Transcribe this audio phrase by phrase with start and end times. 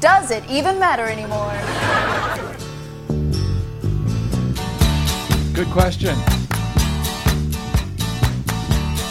[0.00, 1.52] Does it even matter anymore?
[5.52, 6.16] Good question.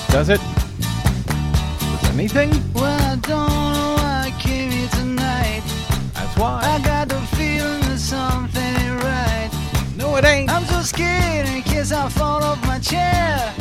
[0.10, 0.42] Does it?
[1.80, 2.50] Does anything?
[2.74, 5.62] Well, I don't know why I came here tonight.
[6.16, 6.62] That's why.
[6.64, 9.52] I got the feeling that something ain't right.
[9.96, 10.50] No, it ain't.
[10.50, 13.54] I'm so scared in case I fall off my chair.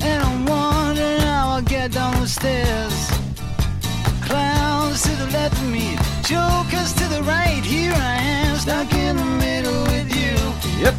[0.00, 3.10] And I'm wondering how I'll get down the stairs.
[4.22, 7.62] Clowns to the left of me, jokers to the right.
[7.64, 10.82] Here I am, stuck in the middle with you.
[10.82, 10.94] Yep.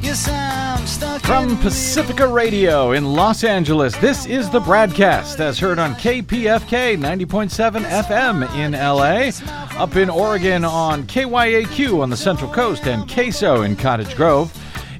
[0.00, 5.58] Yes, I'm stuck in From Pacifica Radio in Los Angeles, this is the BradCast as
[5.58, 12.50] heard on KPFK 90.7 FM in LA, up in Oregon on KYAQ on the Central
[12.50, 14.50] Coast and KSO in Cottage Grove,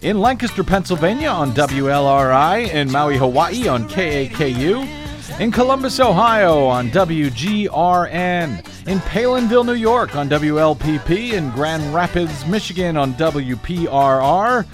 [0.03, 5.02] in Lancaster, Pennsylvania on WLRI, in Maui, Hawaii on KAKU,
[5.43, 12.97] in Columbus, Ohio on WGRN, in Palenville, New York on WLPP, in Grand Rapids, Michigan
[12.97, 14.65] on WPRR,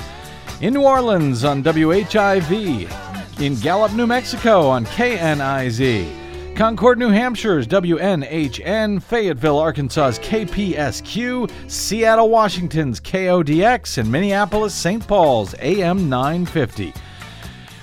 [0.60, 9.02] in New Orleans on WHIV, in Gallup, New Mexico on KNIZ, Concord, New Hampshire's WNHN,
[9.02, 15.06] Fayetteville, Arkansas's KPSQ, Seattle, Washington's KODX, and Minneapolis, St.
[15.08, 16.92] Paul's AM 950.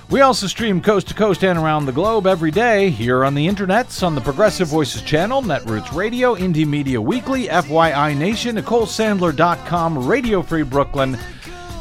[0.08, 3.48] We also stream coast to coast and around the globe every day here on the
[3.48, 10.44] internets on the Progressive Voices channel, Netroots Radio, Indie Media Weekly, FYI Nation, NicoleSandler.com, Radio
[10.44, 11.18] Free Brooklyn,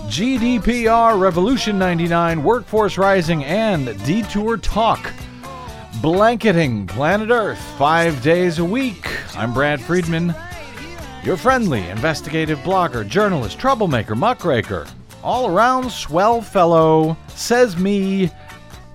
[0.06, 5.12] GDPR, Revolution 99, Workforce Rising, and Detour Talk.
[6.00, 9.06] Blanketing planet Earth five days a week.
[9.36, 10.34] I'm Brad Friedman,
[11.22, 14.86] your friendly investigative blogger, journalist, troublemaker, muckraker,
[15.25, 18.30] all around swell fellow, says me,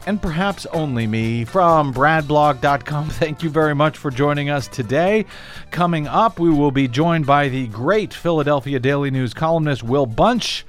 [0.06, 3.10] and perhaps only me from bradblog.com.
[3.10, 5.26] Thank you very much for joining us today.
[5.72, 10.66] Coming up, we will be joined by the great Philadelphia Daily News columnist Will Bunch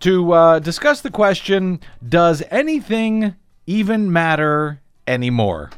[0.00, 3.34] to uh, discuss the question Does anything
[3.66, 5.70] even matter anymore?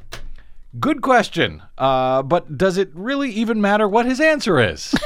[0.81, 4.95] Good question, uh, but does it really even matter what his answer is?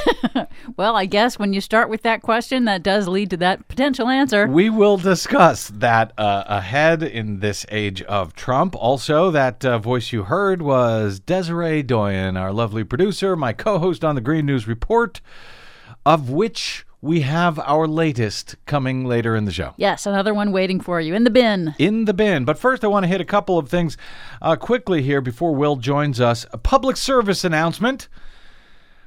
[0.77, 4.07] Well, I guess when you start with that question, that does lead to that potential
[4.07, 4.47] answer.
[4.47, 8.75] we will discuss that uh, ahead in this age of Trump.
[8.75, 14.05] Also, that uh, voice you heard was Desiree Doyen, our lovely producer, my co host
[14.05, 15.19] on the Green News Report,
[16.05, 19.73] of which we have our latest coming later in the show.
[19.77, 21.73] Yes, another one waiting for you in the bin.
[21.79, 22.45] in the bin.
[22.45, 23.97] But first, I want to hit a couple of things
[24.41, 26.45] uh, quickly here before Will joins us.
[26.53, 28.07] A public service announcement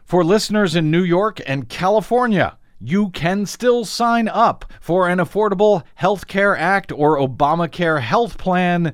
[0.04, 2.58] for listeners in New York and California.
[2.80, 8.92] You can still sign up for an Affordable Health Care Act or Obamacare health plan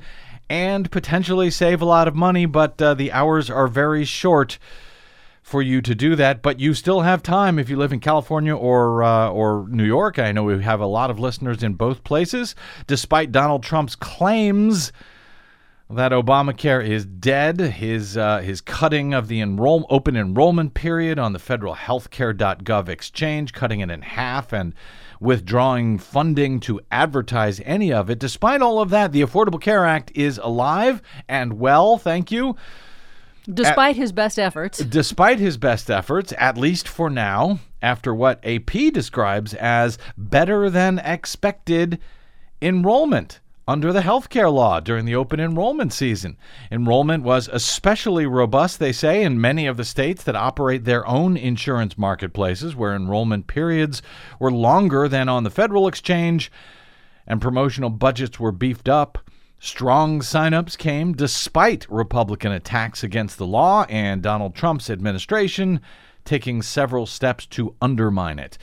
[0.48, 4.58] and potentially save a lot of money, but uh, the hours are very short
[5.50, 8.54] for you to do that, but you still have time if you live in California
[8.54, 10.16] or uh, or New York.
[10.20, 12.54] I know we have a lot of listeners in both places,
[12.86, 14.92] despite Donald Trump's claims
[15.90, 17.58] that Obamacare is dead.
[17.58, 23.52] His uh, his cutting of the enroll open enrollment period on the federal healthcare.gov exchange,
[23.52, 24.72] cutting it in half and
[25.18, 28.20] withdrawing funding to advertise any of it.
[28.20, 31.98] Despite all of that, the Affordable Care Act is alive and well.
[31.98, 32.54] Thank you
[33.52, 34.78] Despite his best efforts.
[34.78, 40.98] despite his best efforts, at least for now, after what AP describes as better than
[41.00, 41.98] expected
[42.62, 46.36] enrollment under the healthcare law during the open enrollment season.
[46.72, 51.36] Enrollment was especially robust, they say, in many of the states that operate their own
[51.36, 54.02] insurance marketplaces, where enrollment periods
[54.40, 56.50] were longer than on the federal exchange
[57.28, 59.18] and promotional budgets were beefed up.
[59.62, 65.82] Strong signups came despite Republican attacks against the law and Donald Trump's administration
[66.24, 68.56] taking several steps to undermine it.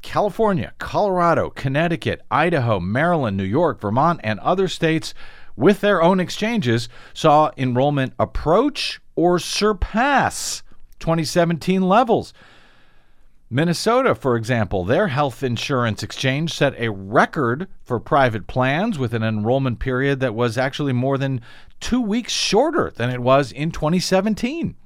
[0.00, 5.12] California, Colorado, Connecticut, Idaho, Maryland, New York, Vermont, and other states
[5.56, 10.62] with their own exchanges saw enrollment approach or surpass
[11.00, 12.32] 2017 levels.
[13.50, 19.22] Minnesota, for example, their health insurance exchange set a record for private plans with an
[19.22, 21.40] enrollment period that was actually more than
[21.78, 24.76] two weeks shorter than it was in 2017.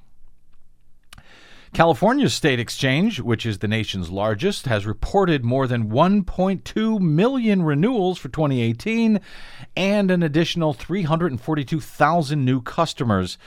[1.73, 8.19] California's state exchange, which is the nation's largest, has reported more than 1.2 million renewals
[8.19, 9.21] for 2018
[9.77, 13.39] and an additional 342,000 new customers.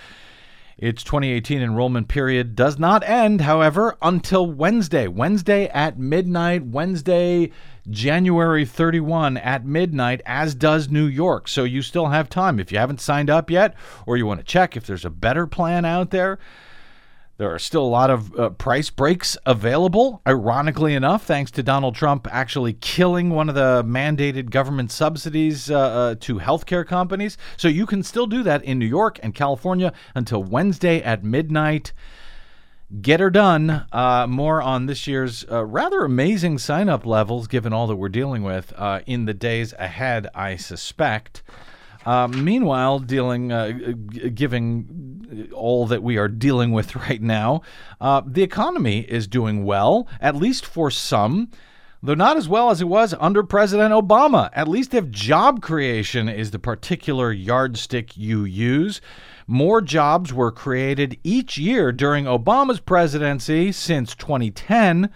[0.78, 5.08] Its 2018 enrollment period does not end, however, until Wednesday.
[5.08, 7.52] Wednesday at midnight, Wednesday,
[7.90, 11.48] January 31 at midnight, as does New York.
[11.48, 12.60] So you still have time.
[12.60, 13.76] If you haven't signed up yet,
[14.06, 16.40] or you want to check if there's a better plan out there,
[17.42, 21.96] There are still a lot of uh, price breaks available, ironically enough, thanks to Donald
[21.96, 27.40] Trump actually killing one of the mandated government subsidies uh, uh, to healthcare companies.
[27.58, 31.94] So you can still do that in New York and California until Wednesday at midnight.
[33.02, 33.88] Get her done.
[33.92, 38.10] Uh, more on this year's uh, rather amazing sign up levels, given all that we're
[38.10, 41.42] dealing with uh, in the days ahead, I suspect.
[42.06, 43.72] Uh, meanwhile, dealing, uh,
[44.34, 47.62] giving all that we are dealing with right now,
[48.00, 51.50] uh, the economy is doing well, at least for some,
[52.02, 54.50] though not as well as it was under President Obama.
[54.54, 59.02] At least if job creation is the particular yardstick you use.
[59.48, 65.12] More jobs were created each year during Obama's presidency since 2010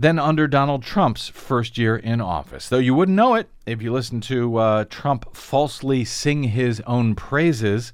[0.00, 2.70] than under Donald Trump's first year in office.
[2.70, 7.14] Though you wouldn't know it if you listen to uh, Trump falsely sing his own
[7.14, 7.92] praises.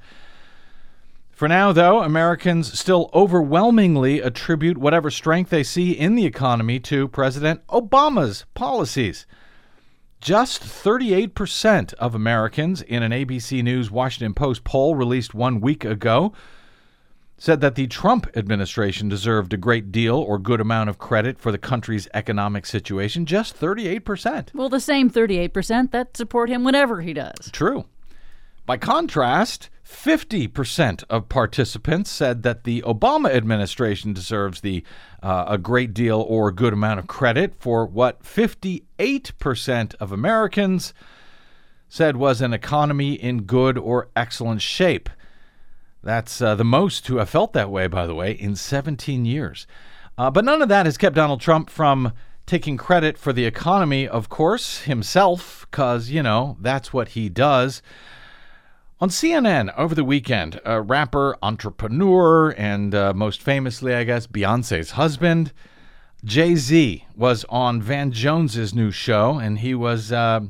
[1.33, 7.09] For now, though, Americans still overwhelmingly attribute whatever strength they see in the economy to
[7.09, 9.27] President Obama's policies.
[10.21, 16.33] Just 38% of Americans in an ABC News Washington Post poll released one week ago
[17.39, 21.53] said that the Trump administration deserved a great deal or good amount of credit for
[21.53, 23.27] the country's economic situation.
[23.27, 24.55] Just 38%.
[24.55, 27.51] Well, the same 38% that support him whenever he does.
[27.53, 27.85] True.
[28.65, 34.83] By contrast, 50% of participants said that the Obama administration deserves the
[35.23, 40.93] uh, a great deal or good amount of credit for what 58% of Americans
[41.89, 45.09] said was an economy in good or excellent shape.
[46.07, 49.67] That's uh, the most to have felt that way, by the way, in 17 years.
[50.17, 52.13] Uh, but none of that has kept Donald Trump from
[52.47, 57.83] taking credit for the economy, of course, himself, because, you know, that's what he does.
[59.01, 64.93] On CNN over the weekend, a rapper, entrepreneur, and uh, most famously, I guess, Beyonce's
[64.93, 65.53] husband,
[66.25, 70.43] Jay Z, was on Van Jones's new show, and he was uh,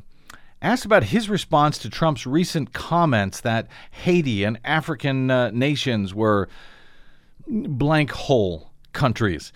[0.67, 6.49] asked about his response to Trump's recent comments that Haiti and African uh, nations were
[7.47, 9.53] blank hole countries.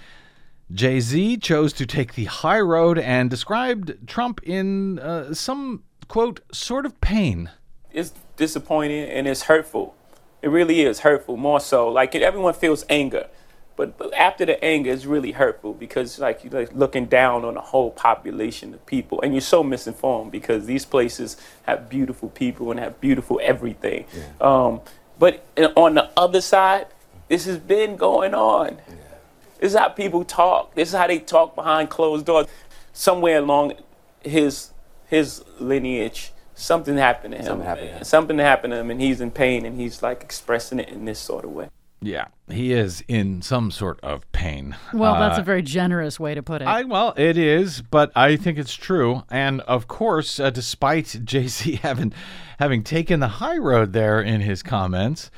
[0.72, 6.40] Jay Z chose to take the high road and described Trump in uh, some, quote,
[6.54, 7.50] sort of pain.
[7.92, 9.94] It's disappointing and it's hurtful.
[10.42, 11.90] It really is hurtful, more so.
[11.90, 13.28] Like everyone feels anger.
[13.76, 17.58] But, but after the anger, it's really hurtful because like you're like looking down on
[17.58, 22.70] a whole population of people, and you're so misinformed because these places have beautiful people
[22.72, 24.06] and have beautiful everything.
[24.14, 24.24] Yeah.
[24.40, 24.82] Um,
[25.18, 25.46] but
[25.76, 26.88] on the other side,
[27.28, 28.80] this has been going on.
[28.88, 28.96] Yeah.
[29.60, 30.76] This is how people talk.
[30.76, 32.48] This is how they talk behind closed doors.
[32.94, 33.74] Somewhere along
[34.22, 34.72] his
[35.08, 37.46] his lineage, something happened to him.
[37.46, 38.04] Something happened, to him.
[38.04, 41.20] something happened to him, and he's in pain, and he's like expressing it in this
[41.20, 41.70] sort of way.
[42.04, 44.76] Yeah, he is in some sort of pain.
[44.92, 46.68] Well, that's uh, a very generous way to put it.
[46.68, 49.24] I well, it is, but I think it's true.
[49.30, 52.12] And of course, uh, despite Jay Z having
[52.58, 55.30] having taken the high road there in his comments,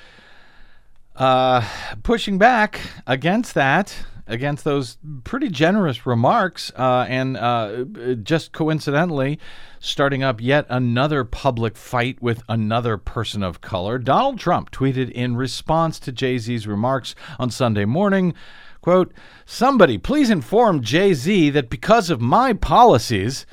[1.18, 1.68] uh,
[2.02, 7.84] pushing back against that, against those pretty generous remarks, uh, and uh,
[8.24, 9.40] just coincidentally
[9.80, 13.98] starting up yet another public fight with another person of color.
[13.98, 18.34] Donald Trump tweeted in response to Jay Z's remarks on Sunday morning.
[18.82, 19.14] Quote,
[19.46, 23.46] somebody please inform Jay Z that because of my policies,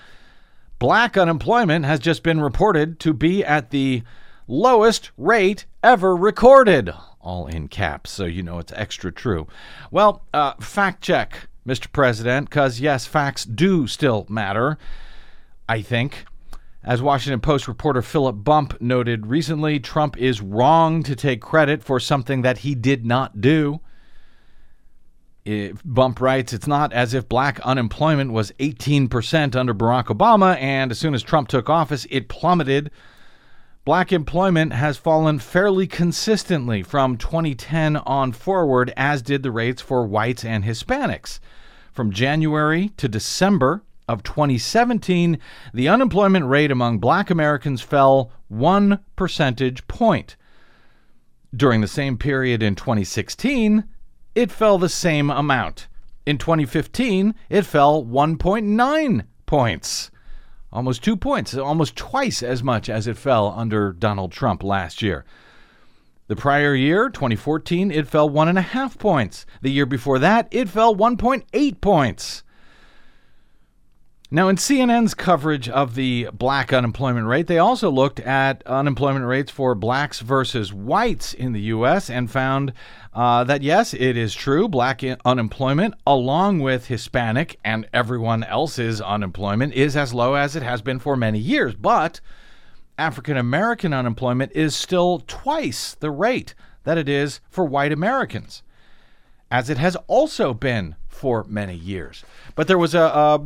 [0.79, 4.03] black unemployment has just been reported to be at the
[4.49, 6.93] lowest rate ever recorded.
[7.21, 9.47] All in caps, so you know it's extra true.
[9.91, 11.93] Well, uh, fact check, Mr.
[11.93, 14.79] President, because yes, facts do still matter.
[15.69, 16.25] I think.
[16.83, 22.01] As Washington Post reporter Philip Bump noted recently, Trump is wrong to take credit for
[22.01, 23.81] something that he did not do.
[25.45, 30.91] If Bump writes, it's not as if black unemployment was 18% under Barack Obama, and
[30.91, 32.91] as soon as Trump took office, it plummeted.
[33.85, 40.07] Black employment has fallen fairly consistently from 2010 on forward, as did the rates for
[40.07, 41.41] whites and Hispanics.
[41.93, 45.39] From January to December, of 2017,
[45.73, 50.35] the unemployment rate among black Americans fell one percentage point.
[51.55, 53.85] During the same period in 2016,
[54.35, 55.87] it fell the same amount.
[56.27, 60.11] In 2015, it fell 1.9 points.
[60.73, 65.25] Almost two points, almost twice as much as it fell under Donald Trump last year.
[66.29, 69.47] The prior year, 2014, it fell one and a half points.
[69.63, 72.45] The year before that, it fell 1.8 points.
[74.33, 79.51] Now, in CNN's coverage of the black unemployment rate, they also looked at unemployment rates
[79.51, 82.09] for blacks versus whites in the U.S.
[82.09, 82.73] and found
[83.13, 89.75] uh, that yes, it is true, black unemployment, along with Hispanic and everyone else's unemployment,
[89.75, 91.75] is as low as it has been for many years.
[91.75, 92.21] But
[92.97, 98.63] African American unemployment is still twice the rate that it is for white Americans,
[99.51, 102.25] as it has also been for many years.
[102.55, 103.41] But there was a, a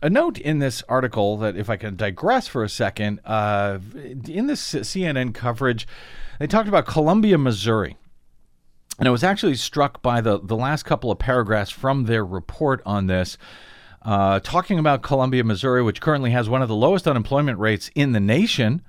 [0.00, 4.46] a note in this article that, if I can digress for a second, uh, in
[4.46, 5.86] this CNN coverage,
[6.38, 7.96] they talked about Columbia, Missouri.
[8.98, 12.82] And I was actually struck by the, the last couple of paragraphs from their report
[12.84, 13.38] on this,
[14.02, 18.12] uh, talking about Columbia, Missouri, which currently has one of the lowest unemployment rates in
[18.12, 18.82] the nation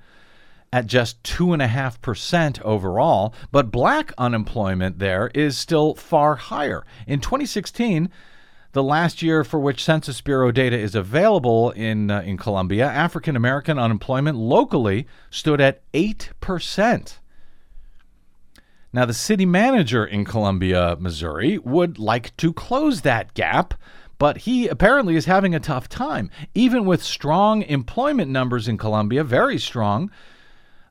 [0.72, 3.34] at just 2.5% overall.
[3.50, 6.84] But black unemployment there is still far higher.
[7.06, 8.10] In 2016,
[8.72, 13.36] the last year for which Census Bureau data is available in uh, in Columbia, African
[13.36, 17.18] American unemployment locally stood at 8%.
[18.92, 23.74] Now, the city manager in Columbia, Missouri, would like to close that gap,
[24.18, 26.28] but he apparently is having a tough time.
[26.54, 30.10] Even with strong employment numbers in Columbia, very strong,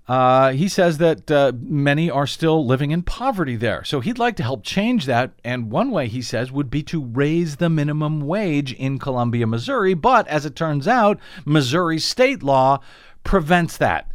[0.09, 3.83] uh, he says that uh, many are still living in poverty there.
[3.83, 5.33] So he'd like to help change that.
[5.43, 9.93] And one way, he says, would be to raise the minimum wage in Columbia, Missouri.
[9.93, 12.79] But as it turns out, Missouri state law
[13.23, 14.11] prevents that,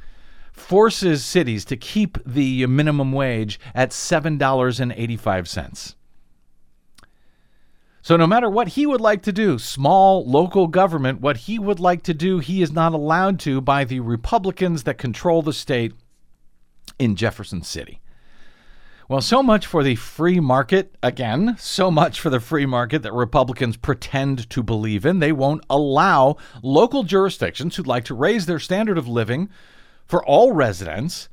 [0.52, 5.94] forces cities to keep the minimum wage at $7.85.
[8.04, 11.80] So, no matter what he would like to do, small local government, what he would
[11.80, 15.94] like to do, he is not allowed to by the Republicans that control the state
[16.98, 18.02] in Jefferson City.
[19.08, 20.94] Well, so much for the free market.
[21.02, 25.20] Again, so much for the free market that Republicans pretend to believe in.
[25.20, 29.48] They won't allow local jurisdictions who'd like to raise their standard of living
[30.04, 31.30] for all residents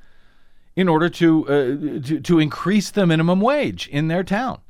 [0.77, 4.61] in order to, uh, to, to increase the minimum wage in their town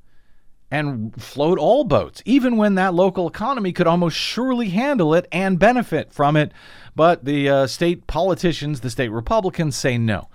[0.72, 5.60] and float all boats, even when that local economy could almost surely handle it and
[5.60, 6.54] benefit from it.
[6.96, 10.30] But the uh, state politicians, the state Republicans, say no.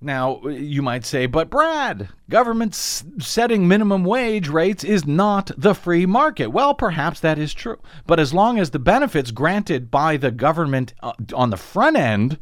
[0.00, 6.06] Now, you might say, but Brad, government setting minimum wage rates is not the free
[6.06, 6.48] market.
[6.48, 7.78] Well, perhaps that is true.
[8.06, 12.38] But as long as the benefits granted by the government uh, on the front end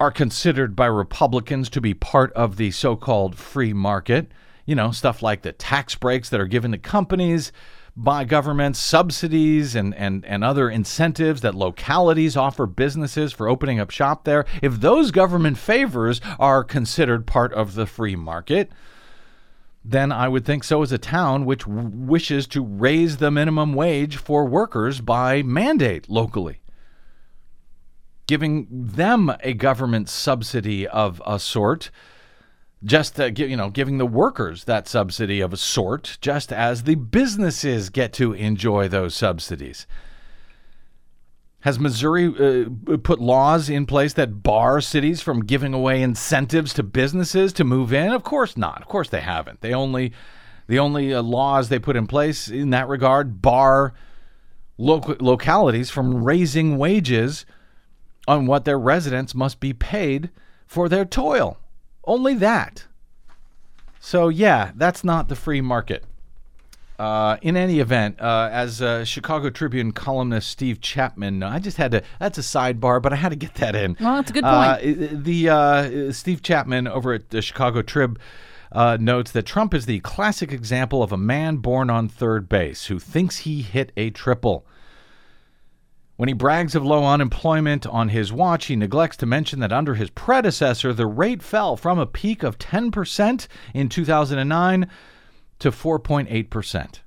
[0.00, 4.32] are considered by Republicans to be part of the so called free market,
[4.66, 7.52] you know, stuff like the tax breaks that are given to companies
[7.96, 13.90] by governments, subsidies and, and, and other incentives that localities offer businesses for opening up
[13.90, 18.72] shop there, if those government favors are considered part of the free market,
[19.84, 23.74] then I would think so is a town which w- wishes to raise the minimum
[23.74, 26.60] wage for workers by mandate locally.
[28.26, 31.90] Giving them a government subsidy of a sort
[32.84, 36.94] just uh, you know giving the workers that subsidy of a sort just as the
[36.94, 39.86] businesses get to enjoy those subsidies.
[41.60, 46.82] Has missouri uh, put laws in place that bar cities from giving away incentives to
[46.82, 48.12] businesses to move in?
[48.12, 48.82] Of course not.
[48.82, 49.62] Of course they haven't.
[49.62, 50.12] They only
[50.66, 53.94] the only uh, laws they put in place in that regard bar
[54.76, 57.46] local localities from raising wages
[58.26, 60.30] on what their residents must be paid
[60.66, 61.58] for their toil
[62.06, 62.84] only that.
[64.00, 66.04] So, yeah, that's not the free market.
[66.98, 71.90] Uh, in any event, uh, as uh, Chicago Tribune columnist Steve Chapman, I just had
[71.90, 73.96] to, that's a sidebar, but I had to get that in.
[73.98, 75.24] Well, that's a good uh, point.
[75.24, 78.18] the uh, Steve Chapman over at the Chicago Trib
[78.70, 82.86] uh, notes that Trump is the classic example of a man born on third base
[82.86, 84.66] who thinks he hit a triple.
[86.16, 89.94] When he brags of low unemployment on his watch, he neglects to mention that under
[89.94, 94.88] his predecessor, the rate fell from a peak of 10% in 2009
[95.58, 97.00] to 4.8%.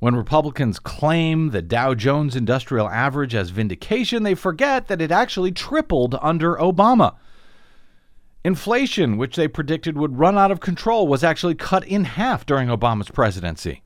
[0.00, 5.52] When Republicans claim the Dow Jones Industrial Average as vindication, they forget that it actually
[5.52, 7.14] tripled under Obama.
[8.44, 12.68] Inflation, which they predicted would run out of control, was actually cut in half during
[12.68, 13.83] Obama's presidency.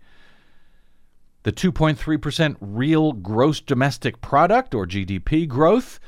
[1.48, 5.98] The 2.3% real gross domestic product or GDP growth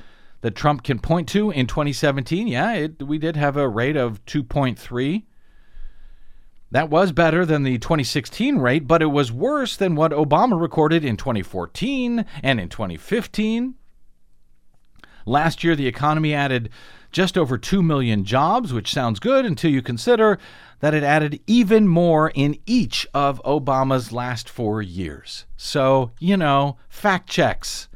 [0.42, 4.22] that Trump can point to in 2017, yeah, it, we did have a rate of
[4.26, 5.22] 2.3.
[6.70, 11.06] That was better than the 2016 rate, but it was worse than what Obama recorded
[11.06, 13.76] in 2014 and in 2015.
[15.30, 16.70] Last year, the economy added
[17.12, 20.40] just over 2 million jobs, which sounds good until you consider
[20.80, 25.46] that it added even more in each of Obama's last four years.
[25.56, 27.88] So, you know, fact checks.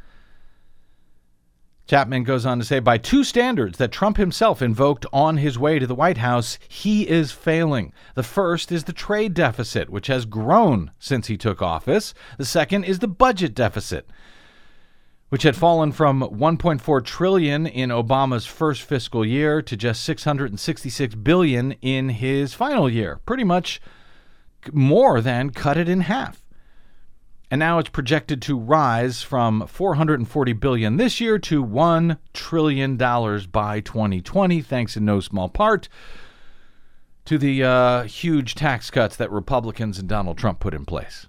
[1.89, 5.81] Chapman goes on to say by two standards that Trump himself invoked on his way
[5.81, 7.93] to the White House, he is failing.
[8.15, 12.15] The first is the trade deficit, which has grown since he took office.
[12.39, 14.09] The second is the budget deficit,
[15.35, 21.73] which had fallen from 1.4 trillion in Obama's first fiscal year to just 666 billion
[21.83, 23.19] in his final year.
[23.27, 23.81] Pretty much
[24.73, 26.41] more than cut it in half
[27.51, 33.49] and now it's projected to rise from 440 billion this year to 1 trillion dollars
[33.49, 35.89] by 2020 thanks in no small part
[37.25, 41.27] to the uh, huge tax cuts that Republicans and Donald Trump put in place.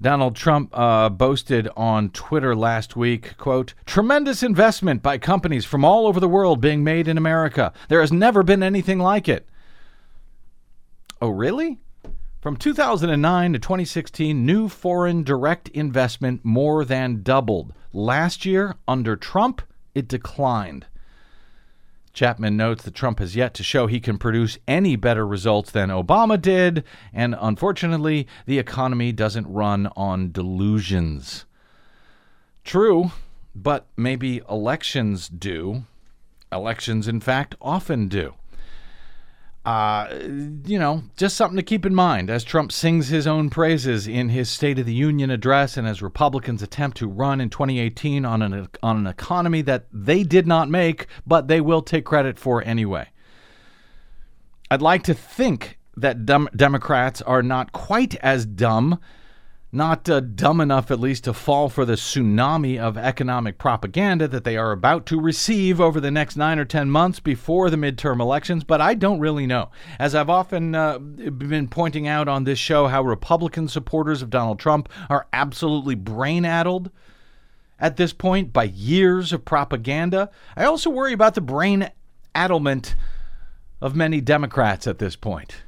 [0.00, 6.06] Donald Trump uh, boasted on Twitter last week, quote, tremendous investment by companies from all
[6.06, 7.72] over the world being made in America.
[7.88, 9.48] There has never been anything like it.
[11.20, 11.78] Oh, really?
[12.40, 17.72] From 2009 to 2016, new foreign direct investment more than doubled.
[17.92, 19.62] Last year, under Trump,
[19.94, 20.86] it declined.
[22.12, 25.88] Chapman notes that Trump has yet to show he can produce any better results than
[25.88, 31.46] Obama did, and unfortunately, the economy doesn't run on delusions.
[32.64, 33.12] True,
[33.54, 35.84] but maybe elections do.
[36.50, 38.34] Elections, in fact, often do.
[39.64, 40.08] Uh,
[40.64, 44.28] you know, just something to keep in mind as Trump sings his own praises in
[44.28, 48.42] his State of the Union address and as Republicans attempt to run in 2018 on
[48.42, 52.64] an, on an economy that they did not make, but they will take credit for
[52.64, 53.08] anyway.
[54.68, 58.98] I'd like to think that dem- Democrats are not quite as dumb
[59.74, 64.44] not uh, dumb enough at least to fall for the tsunami of economic propaganda that
[64.44, 68.20] they are about to receive over the next nine or ten months before the midterm
[68.20, 69.70] elections, but I don't really know.
[69.98, 74.58] As I've often uh, been pointing out on this show, how Republican supporters of Donald
[74.58, 76.90] Trump are absolutely brain addled
[77.78, 80.30] at this point by years of propaganda.
[80.54, 81.90] I also worry about the brain
[82.34, 82.94] addlement
[83.80, 85.62] of many Democrats at this point.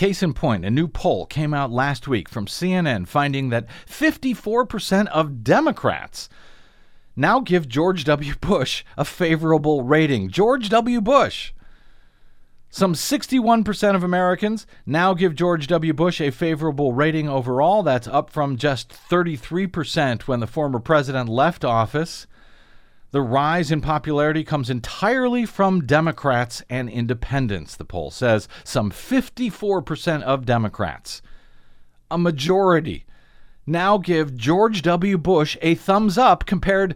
[0.00, 5.06] Case in point, a new poll came out last week from CNN finding that 54%
[5.08, 6.30] of Democrats
[7.14, 8.32] now give George W.
[8.40, 10.30] Bush a favorable rating.
[10.30, 11.02] George W.
[11.02, 11.52] Bush.
[12.70, 15.92] Some 61% of Americans now give George W.
[15.92, 17.82] Bush a favorable rating overall.
[17.82, 22.26] That's up from just 33% when the former president left office.
[23.12, 28.48] The rise in popularity comes entirely from Democrats and independents, the poll says.
[28.62, 31.20] Some 54% of Democrats,
[32.10, 33.04] a majority,
[33.66, 35.18] now give George W.
[35.18, 36.94] Bush a thumbs up compared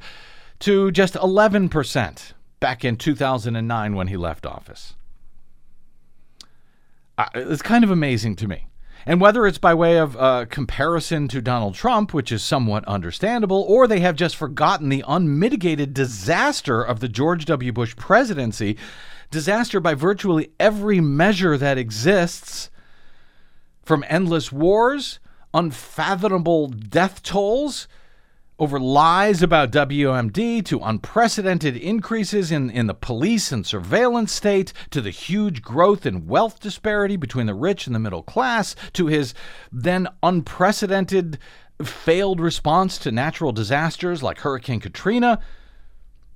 [0.61, 4.95] to just 11% back in 2009 when he left office.
[7.19, 8.67] Uh, it's kind of amazing to me.
[9.07, 13.65] And whether it's by way of uh, comparison to Donald Trump, which is somewhat understandable,
[13.69, 17.73] or they have just forgotten the unmitigated disaster of the George W.
[17.73, 18.79] Bush presidency,
[19.31, 22.71] disaster by virtually every measure that exists,
[23.83, 25.19] from endless wars,
[25.53, 27.87] unfathomable death tolls,
[28.59, 35.01] over lies about WMD to unprecedented increases in, in the police and surveillance state to
[35.01, 39.35] the huge growth in wealth disparity between the rich and the middle class to his
[39.73, 41.39] then unprecedented
[41.83, 45.41] failed response to natural disasters like Hurricane Katrina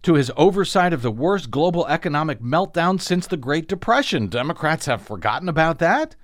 [0.03, 4.27] to his oversight of the worst global economic meltdown since the Great Depression.
[4.27, 6.17] Democrats have forgotten about that.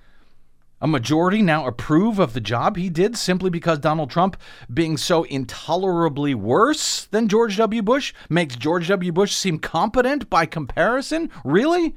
[0.81, 4.35] A majority now approve of the job he did simply because Donald Trump,
[4.71, 7.81] being so intolerably worse than George W.
[7.81, 9.11] Bush, makes George W.
[9.11, 11.31] Bush seem competent by comparison?
[11.45, 11.95] Really?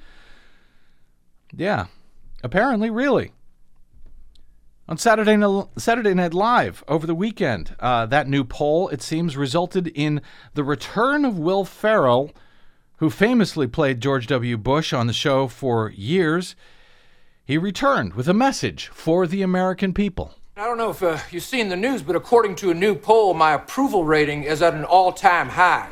[1.52, 1.86] Yeah,
[2.42, 3.32] apparently, really.
[4.88, 5.36] On Saturday,
[5.76, 10.22] Saturday Night Live over the weekend, uh, that new poll, it seems, resulted in
[10.54, 12.30] the return of Will Ferrell,
[12.96, 14.56] who famously played George W.
[14.56, 16.54] Bush on the show for years
[17.48, 20.34] he returned with a message for the American people.
[20.54, 23.32] I don't know if uh, you've seen the news, but according to a new poll,
[23.32, 25.88] my approval rating is at an all time high.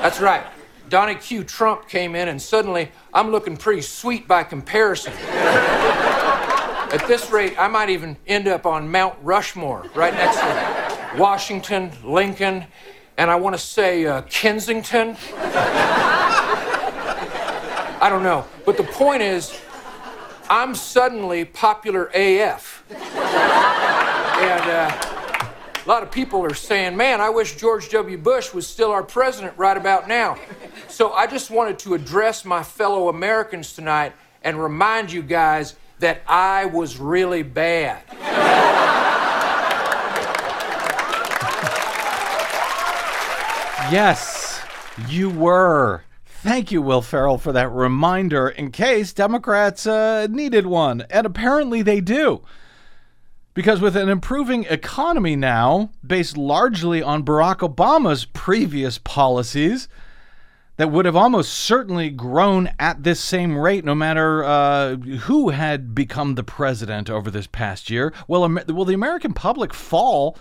[0.00, 0.46] That's right.
[0.88, 1.44] Donnie Q.
[1.44, 5.12] Trump came in, and suddenly I'm looking pretty sweet by comparison.
[5.12, 11.92] At this rate, I might even end up on Mount Rushmore, right next to Washington,
[12.02, 12.64] Lincoln,
[13.18, 15.18] and I want to say uh, Kensington.
[18.02, 18.46] I don't know.
[18.64, 19.60] But the point is,
[20.50, 22.82] I'm suddenly popular AF.
[22.90, 23.00] and
[24.68, 24.90] uh,
[25.86, 28.18] A lot of people are saying, man, I wish George W.
[28.18, 30.36] Bush was still our president right about now.
[30.88, 36.22] So I just wanted to address my fellow Americans tonight and remind you guys that
[36.26, 38.02] I was really bad.
[43.90, 44.60] Yes,
[45.08, 46.02] you were.
[46.42, 51.04] Thank you, Will Ferrell, for that reminder in case Democrats uh, needed one.
[51.10, 52.42] And apparently they do.
[53.52, 59.86] Because with an improving economy now, based largely on Barack Obama's previous policies,
[60.78, 65.94] that would have almost certainly grown at this same rate no matter uh, who had
[65.94, 68.14] become the president over this past year.
[68.28, 70.38] Will, will the American public fall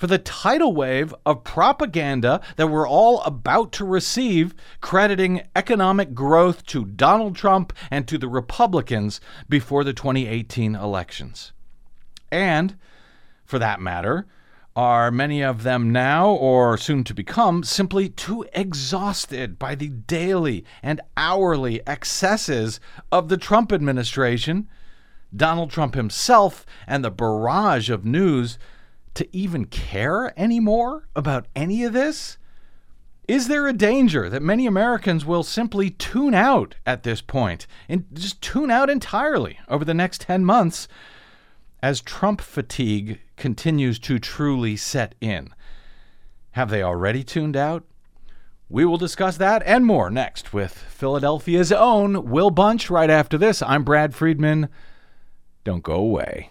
[0.00, 6.64] for the tidal wave of propaganda that we're all about to receive, crediting economic growth
[6.64, 11.52] to Donald Trump and to the Republicans before the 2018 elections.
[12.32, 12.78] And,
[13.44, 14.26] for that matter,
[14.74, 20.64] are many of them now, or soon to become, simply too exhausted by the daily
[20.82, 22.80] and hourly excesses
[23.12, 24.66] of the Trump administration,
[25.36, 28.58] Donald Trump himself, and the barrage of news
[29.14, 32.38] to even care anymore about any of this?
[33.28, 38.04] Is there a danger that many Americans will simply tune out at this point and
[38.12, 40.88] just tune out entirely over the next 10 months
[41.82, 45.54] as Trump fatigue continues to truly set in?
[46.52, 47.84] Have they already tuned out?
[48.68, 53.62] We will discuss that and more next with Philadelphia's own Will Bunch right after this.
[53.62, 54.68] I'm Brad Friedman.
[55.64, 56.50] Don't go away.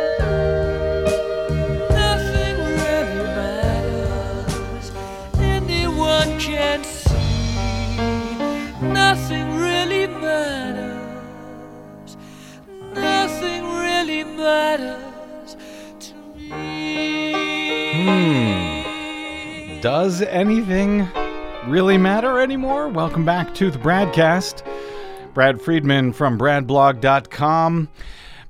[9.13, 10.95] Nothing really matters.
[12.93, 15.57] Nothing really matters
[15.99, 17.33] to me.
[19.81, 21.09] Does anything
[21.67, 22.87] really matter anymore?
[22.87, 24.65] Welcome back to the BradCast.
[25.33, 27.89] Brad Friedman from bradblog.com.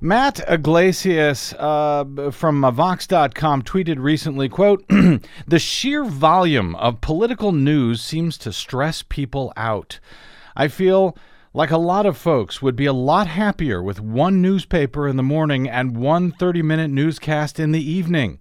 [0.00, 8.38] Matt Yglesias uh, from Vox.com tweeted recently, quote, The sheer volume of political news seems
[8.38, 9.98] to stress people out.
[10.56, 11.16] I feel
[11.54, 15.22] like a lot of folks would be a lot happier with one newspaper in the
[15.22, 18.38] morning and one 30 minute newscast in the evening.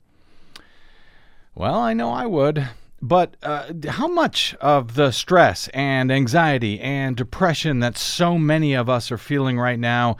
[1.54, 2.69] Well, I know I would.
[3.02, 8.89] But uh, how much of the stress and anxiety and depression that so many of
[8.89, 10.17] us are feeling right now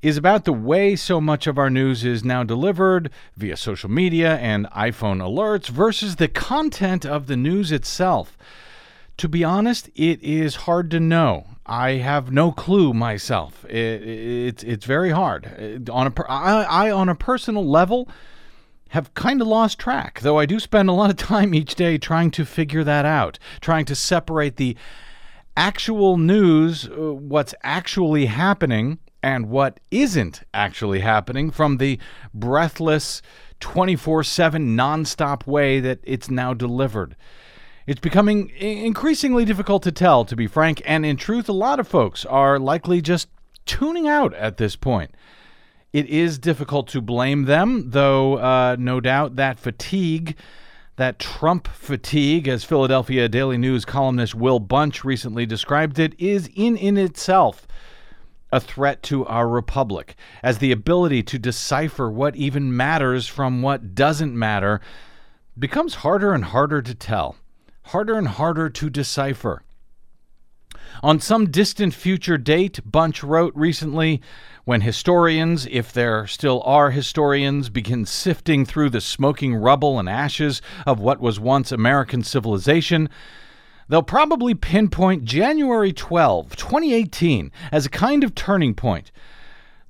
[0.00, 4.36] is about the way so much of our news is now delivered via social media
[4.36, 8.38] and iPhone alerts versus the content of the news itself?
[9.18, 11.46] To be honest, it is hard to know.
[11.66, 13.64] I have no clue myself.
[13.66, 15.88] It, it's it's very hard.
[15.90, 18.08] On a per- I, I on a personal level
[18.90, 21.98] have kind of lost track, though I do spend a lot of time each day
[21.98, 24.76] trying to figure that out, trying to separate the
[25.56, 31.98] actual news, uh, what's actually happening, and what isn't actually happening from the
[32.32, 33.20] breathless
[33.60, 37.16] 24 7 nonstop way that it's now delivered.
[37.88, 41.88] It's becoming increasingly difficult to tell, to be frank, and in truth, a lot of
[41.88, 43.28] folks are likely just
[43.64, 45.10] tuning out at this point.
[45.94, 50.36] It is difficult to blame them, though uh, no doubt that fatigue,
[50.96, 56.76] that Trump fatigue, as Philadelphia Daily News columnist Will Bunch recently described it, is in
[56.76, 57.66] in itself
[58.52, 63.94] a threat to our republic, as the ability to decipher what even matters from what
[63.94, 64.82] doesn't matter
[65.58, 67.36] becomes harder and harder to tell,
[67.88, 69.62] harder and harder to decipher.
[71.02, 74.20] On some distant future date, Bunch wrote recently,
[74.64, 80.60] when historians, if there still are historians, begin sifting through the smoking rubble and ashes
[80.86, 83.08] of what was once American civilization,
[83.88, 89.10] they'll probably pinpoint January 12, 2018, as a kind of turning point.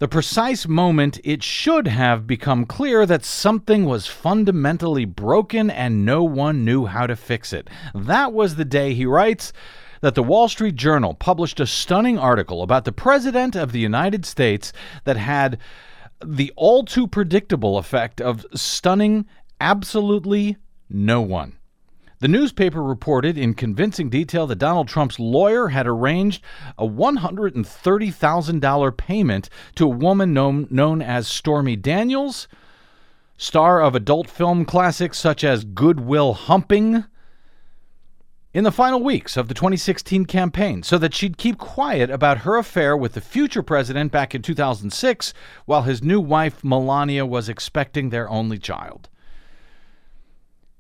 [0.01, 6.23] The precise moment it should have become clear that something was fundamentally broken and no
[6.23, 7.69] one knew how to fix it.
[7.93, 9.53] That was the day, he writes,
[10.01, 14.25] that the Wall Street Journal published a stunning article about the President of the United
[14.25, 15.59] States that had
[16.25, 19.27] the all too predictable effect of stunning
[19.61, 20.59] absolutely
[20.89, 21.58] no one.
[22.21, 26.43] The newspaper reported in convincing detail that Donald Trump's lawyer had arranged
[26.77, 32.49] a $130,000 payment to a woman known, known as Stormy Daniels,
[33.37, 37.05] star of adult film classics such as Good Will Humping,
[38.53, 42.57] in the final weeks of the 2016 campaign so that she'd keep quiet about her
[42.57, 45.33] affair with the future president back in 2006
[45.67, 49.09] while his new wife, Melania, was expecting their only child.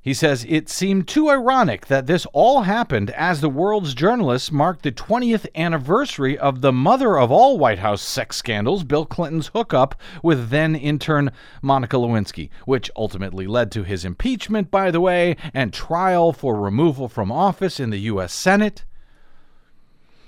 [0.00, 4.82] He says it seemed too ironic that this all happened as the world's journalists marked
[4.82, 9.96] the 20th anniversary of the mother of all White House sex scandals, Bill Clinton's hookup
[10.22, 11.32] with then intern
[11.62, 17.08] Monica Lewinsky, which ultimately led to his impeachment, by the way, and trial for removal
[17.08, 18.32] from office in the U.S.
[18.32, 18.84] Senate.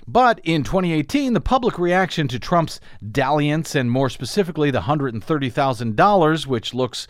[0.05, 2.81] But in 2018, the public reaction to Trump's
[3.11, 7.07] dalliance, and more specifically the $130,000, which looks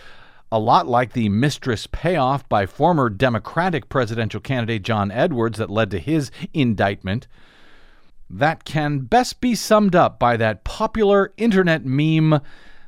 [0.52, 5.90] a lot like the mistress payoff by former Democratic presidential candidate John Edwards that led
[5.92, 7.28] to his indictment.
[8.30, 12.42] That can best be summed up by that popular internet meme,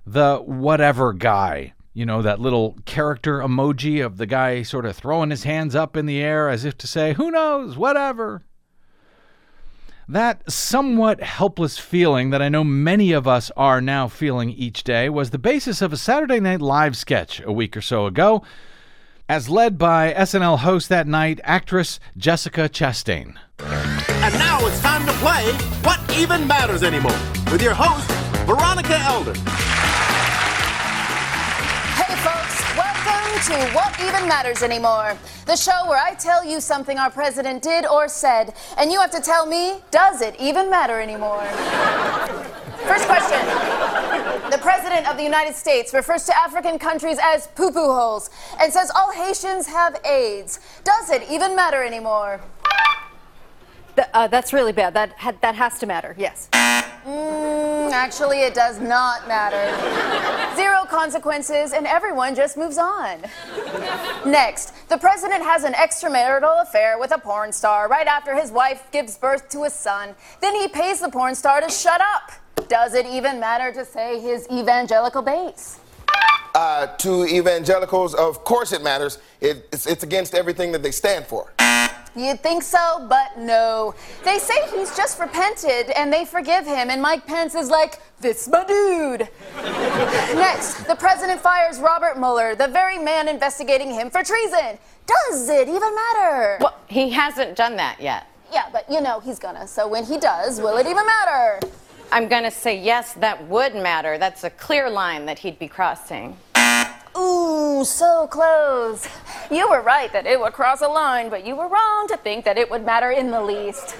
[0.05, 1.73] the whatever guy.
[1.93, 5.95] You know, that little character emoji of the guy sort of throwing his hands up
[5.95, 8.43] in the air as if to say, who knows, whatever.
[10.07, 15.07] That somewhat helpless feeling that I know many of us are now feeling each day
[15.07, 18.43] was the basis of a Saturday Night Live sketch a week or so ago,
[19.29, 23.37] as led by SNL host that night, actress Jessica Chastain.
[23.59, 27.17] And now it's time to play What Even Matters Anymore
[27.49, 28.11] with your host,
[28.45, 29.33] Veronica Elder.
[33.33, 37.63] Welcome to What Even Matters Anymore, the show where I tell you something our president
[37.63, 41.43] did or said, and you have to tell me, does it even matter anymore?
[42.85, 43.39] First question.
[44.51, 48.71] The President of the United States refers to African countries as poo poo holes and
[48.71, 50.59] says all Haitians have AIDS.
[50.83, 52.41] Does it even matter anymore?
[53.95, 54.93] Th- uh, that's really bad.
[54.93, 56.15] That ha- that has to matter.
[56.17, 56.49] Yes.
[57.05, 59.63] Mm, actually, it does not matter.
[60.55, 63.19] Zero consequences, and everyone just moves on.
[64.25, 68.89] Next, the president has an extramarital affair with a porn star right after his wife
[68.91, 70.15] gives birth to a son.
[70.41, 72.31] Then he pays the porn star to shut up.
[72.69, 75.79] Does it even matter to say his evangelical base?
[76.55, 79.17] Uh, to evangelicals, of course it matters.
[79.41, 81.51] It, it's, it's against everything that they stand for.
[82.15, 83.95] You'd think so, but no.
[84.23, 88.47] They say he's just repented and they forgive him, and Mike Pence is like, this
[88.47, 89.27] my dude.
[90.35, 94.77] Next, the president fires Robert Mueller, the very man investigating him for treason.
[95.05, 96.57] Does it even matter?
[96.61, 98.27] Well, he hasn't done that yet.
[98.51, 101.59] Yeah, but you know he's gonna, so when he does, will it even matter?
[102.11, 104.19] I'm to say yes, that would matter.
[104.19, 106.37] That's a clear line that he'd be crossing.
[107.17, 109.07] Ooh, so close.
[109.49, 112.45] You were right that it would cross a line, but you were wrong to think
[112.45, 113.95] that it would matter in the least.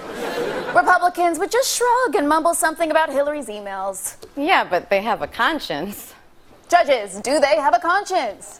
[0.74, 4.16] Republicans would just shrug and mumble something about Hillary's emails.
[4.36, 6.14] Yeah, but they have a conscience.
[6.68, 8.58] Judges, do they have a conscience?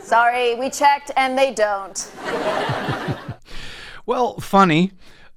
[0.00, 2.10] Sorry, we checked and they don't.
[4.06, 4.92] Well, funny,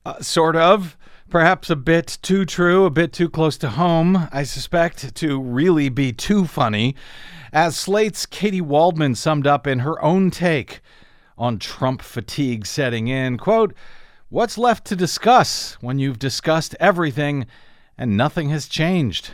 [0.05, 0.95] uh, sort of.
[1.29, 5.89] Perhaps a bit too true, a bit too close to home, I suspect, to really
[5.89, 6.95] be too funny.
[7.51, 10.81] As Slate's Katy Waldman summed up in her own take
[11.37, 13.73] on Trump fatigue setting in, quote,
[14.29, 17.47] What's left to discuss when you've discussed everything
[17.97, 19.31] and nothing has changed?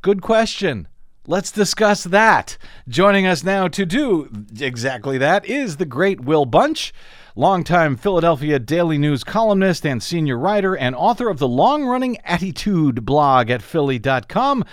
[0.00, 0.88] Good question.
[1.26, 2.56] Let's discuss that.
[2.88, 6.92] Joining us now to do exactly that is the great Will Bunch,
[7.36, 13.04] longtime Philadelphia Daily News columnist and senior writer, and author of the long running Attitude
[13.04, 14.64] blog at Philly.com,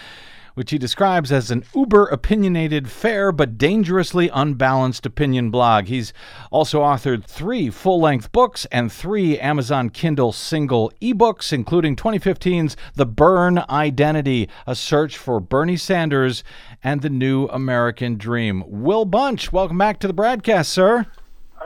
[0.59, 5.85] which he describes as an uber opinionated, fair, but dangerously unbalanced opinion blog.
[5.85, 6.11] He's
[6.51, 13.05] also authored three full length books and three Amazon Kindle single ebooks, including 2015's The
[13.05, 16.43] Bern Identity, a search for Bernie Sanders
[16.83, 18.65] and the new American dream.
[18.67, 21.05] Will Bunch, welcome back to the BradCast, sir.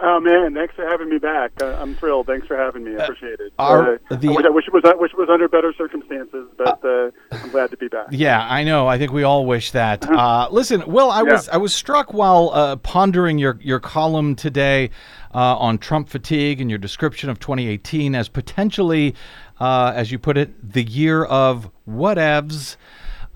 [0.01, 1.51] Oh man, thanks for having me back.
[1.61, 2.27] Uh, I'm thrilled.
[2.27, 2.91] Thanks for having me.
[2.97, 3.53] I appreciate it.
[3.59, 5.73] are Uh, the- I, wish, I wish it was I wish it was under better
[5.77, 8.07] circumstances, but uh, I'm glad to be back.
[8.11, 8.87] Yeah, I know.
[8.87, 10.07] I think we all wish that.
[10.09, 14.89] Uh, listen, Will, I was I was struck while uh, pondering your your column today
[15.33, 19.15] uh, on Trump fatigue and your description of 2018 as potentially,
[19.59, 22.77] uh, as you put it, the year of whatevs.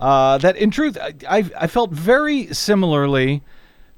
[0.00, 3.42] Uh, that in truth, I, I I felt very similarly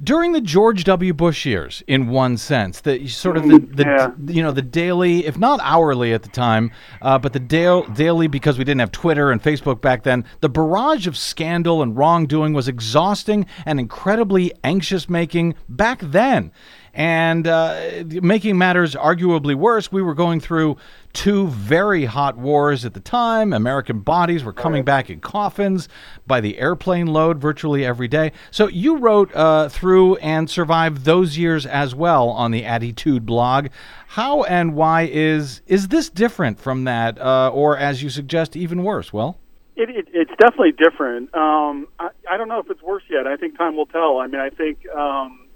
[0.02, 1.12] during the George W.
[1.12, 4.10] Bush years, in one sense, the sort of the, the Yeah.
[4.26, 6.70] you know the daily, if not hourly at the time,
[7.02, 10.24] uh, but the dail daily because we didn't have Twitter and Facebook back then.
[10.40, 16.52] The barrage of scandal and wrongdoing was exhausting and incredibly anxious making back then.
[16.92, 20.76] And uh, making matters arguably worse, we were going through
[21.12, 23.52] two very hot wars at the time.
[23.52, 25.88] American bodies were coming back in coffins
[26.26, 28.32] by the airplane load virtually every day.
[28.50, 33.68] So you wrote uh, through and survived those years as well on the Attitude blog.
[34.08, 38.82] How and why is is this different from that, uh, or as you suggest, even
[38.82, 39.12] worse?
[39.12, 39.38] Well,
[39.76, 41.34] It, it, it's definitely different.
[41.34, 43.26] Um, I, I don't know if it's worse yet.
[43.26, 44.18] I think time will tell.
[44.18, 45.46] I mean, I think, um,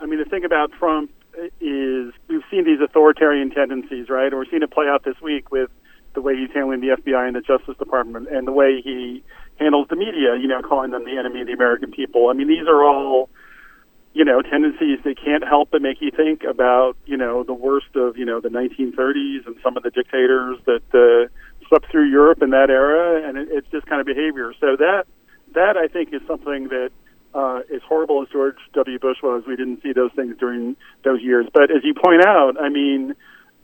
[0.00, 1.10] I mean, the thing about Trump
[1.60, 4.26] is we've seen these authoritarian tendencies, right?
[4.26, 5.70] And we're seeing it play out this week with
[6.14, 9.22] the way he's handling the FBI and the Justice Department, and the way he
[9.56, 10.36] handles the media.
[10.36, 12.28] You know, calling them the enemy of the American people.
[12.28, 13.28] I mean, these are all
[14.14, 17.94] you know, tendencies that can't help but make you think about, you know, the worst
[17.94, 21.28] of, you know, the 1930s and some of the dictators that uh,
[21.68, 24.52] swept through Europe in that era, and it, it's this kind of behavior.
[24.60, 25.04] So that
[25.54, 26.90] that I think is something that
[27.34, 28.98] uh, as horrible as George W.
[28.98, 31.46] Bush was, we didn't see those things during those years.
[31.52, 33.14] But as you point out, I mean,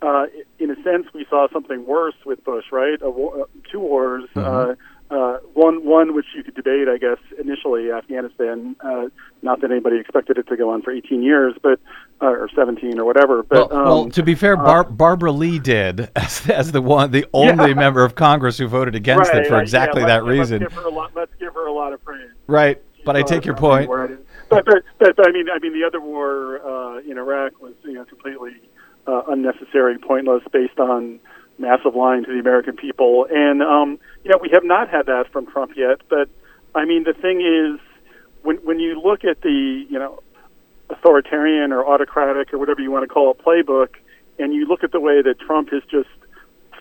[0.02, 0.26] uh,
[0.58, 3.00] in a sense, we saw something worse with Bush, right?
[3.00, 4.24] A war, uh, two wars.
[4.36, 4.74] Uh,
[5.10, 8.74] uh, one, one which you could debate, I guess, initially Afghanistan.
[8.80, 9.06] Uh,
[9.42, 11.78] not that anybody expected it to go on for 18 years, but
[12.22, 13.42] uh, or 17 or whatever.
[13.42, 17.10] But well, um, well, to be fair, Bar- Barbara Lee did as, as the one,
[17.10, 20.24] the only member of Congress who voted against right, it for uh, exactly yeah, that
[20.24, 20.62] reason.
[20.62, 21.12] Let's give her a lot.
[21.14, 22.30] Let's give her a lot of praise.
[22.46, 23.88] Right, but I take your point.
[23.88, 26.98] where I didn't- But, but, but, but I mean, I mean, the other war uh,
[27.00, 28.52] in Iraq was you know completely
[29.06, 31.20] uh, unnecessary, pointless, based on
[31.58, 35.30] massive lying to the American people, and um, you know we have not had that
[35.32, 36.00] from Trump yet.
[36.08, 36.28] But
[36.74, 37.80] I mean, the thing is,
[38.42, 40.22] when when you look at the you know
[40.90, 43.94] authoritarian or autocratic or whatever you want to call it playbook,
[44.38, 46.08] and you look at the way that Trump has just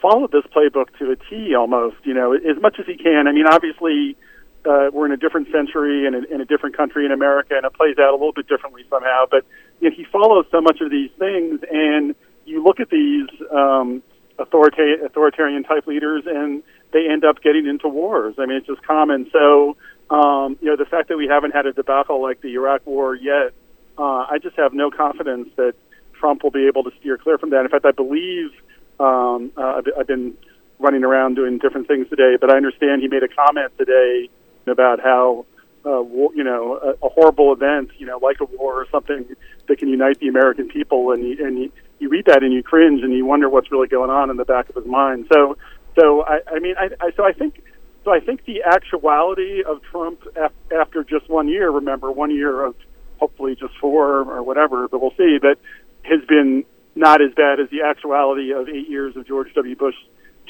[0.02, 3.28] followed this playbook to a T almost, you know, as much as he can.
[3.28, 4.18] I mean, obviously,
[4.66, 7.74] uh, we're in a different century and in, a different country in America, and it
[7.74, 9.26] plays out a little bit differently somehow.
[9.30, 9.46] But
[9.80, 14.02] you know, he follows so much of these things, and you look at these um,
[14.40, 18.36] authorita- authoritarian type leaders, and they end up getting into wars.
[18.38, 19.30] I mean, it's just common.
[19.32, 19.76] So,
[20.10, 23.16] um, you know, the fact that we haven't had a debacle like the Iraq War
[23.16, 23.54] yet,
[23.98, 25.74] uh, I just have no confidence that
[26.14, 27.62] Trump will be able to steer clear from that.
[27.62, 28.52] In fact, I believe
[29.00, 30.34] um, uh, I've, I've been
[30.80, 34.30] running around doing different things today, but I understand he made a comment today
[34.68, 35.46] about how
[35.86, 39.26] uh, you know a, a horrible event, you know, like a war or something
[39.68, 42.64] that can unite the American people, and you, and you, you read that and you
[42.64, 45.28] cringe and you wonder what's really going on in the back of his mind.
[45.32, 45.58] So,
[46.00, 47.64] so I, I mean, I, I so I think.
[48.06, 52.66] So I think the actuality of Trump af- after just one year, remember one year
[52.66, 52.76] of
[53.18, 55.56] hopefully just four or whatever, but we'll see, that
[56.02, 59.76] has been not as bad as the actuality of eight years of George W.
[59.78, 59.96] Bush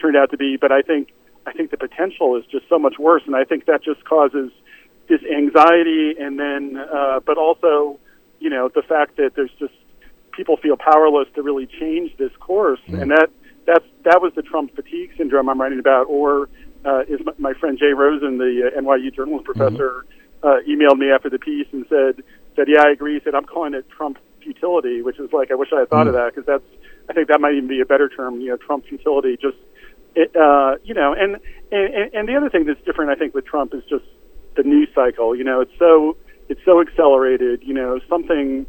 [0.02, 0.58] turned out to be.
[0.58, 1.14] But I think
[1.46, 4.52] I think the potential is just so much worse, and I think that just causes
[5.10, 8.00] this anxiety, and then uh, but also
[8.40, 9.74] you know the fact that there's just
[10.32, 13.30] people feel powerless to really change this course, and that
[13.66, 16.50] that's that was the Trump fatigue syndrome I'm writing about, or
[16.86, 20.06] uh, is my, my friend Jay Rosen, the uh, NYU journalism professor,
[20.44, 22.24] uh, emailed me after the piece and said
[22.56, 23.16] said yeah I agree.
[23.16, 26.08] He said I'm calling it Trump futility, which is like I wish I had thought
[26.08, 26.64] of that because that's
[27.10, 29.38] I think that might even be a better term, you know, Trump futility.
[29.42, 29.58] Just
[30.16, 31.38] it, uh, you know, and,
[31.72, 34.06] and and the other thing that's different, I think, with Trump is just
[34.56, 35.36] the news cycle.
[35.36, 36.18] You know, it's so
[36.50, 37.64] it's so accelerated.
[37.64, 38.66] You know, something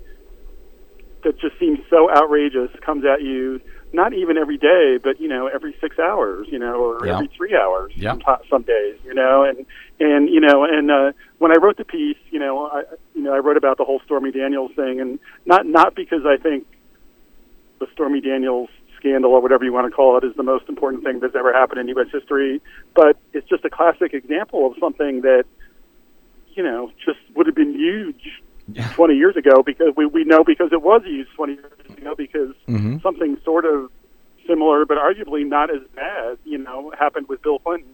[1.22, 3.60] that just seems so outrageous comes at you
[3.92, 7.14] not even every day, but you know, every six hours, you know, or Yeah.
[7.14, 7.92] every three hours.
[7.94, 8.12] Yeah.
[8.26, 9.64] Some, some days, you know, and
[10.00, 12.82] and you know, and uh, when I wrote the piece, you know, I
[13.14, 16.36] you know I wrote about the whole Stormy Daniels thing, and not not because I
[16.36, 16.66] think
[17.78, 18.68] the Stormy Daniels
[19.04, 21.52] scandal or whatever you want to call it is the most important thing that's ever
[21.52, 22.06] happened in U.S.
[22.12, 22.60] history,
[22.94, 25.44] but it's just a classic example of something that
[26.54, 28.42] you know just would have been huge
[28.94, 32.54] 20 years ago because we, we know because it was used 20 years ago because
[32.68, 33.02] Mhm.
[33.02, 33.90] something sort of
[34.46, 37.90] similar but arguably not as bad you know happened with Bill Clinton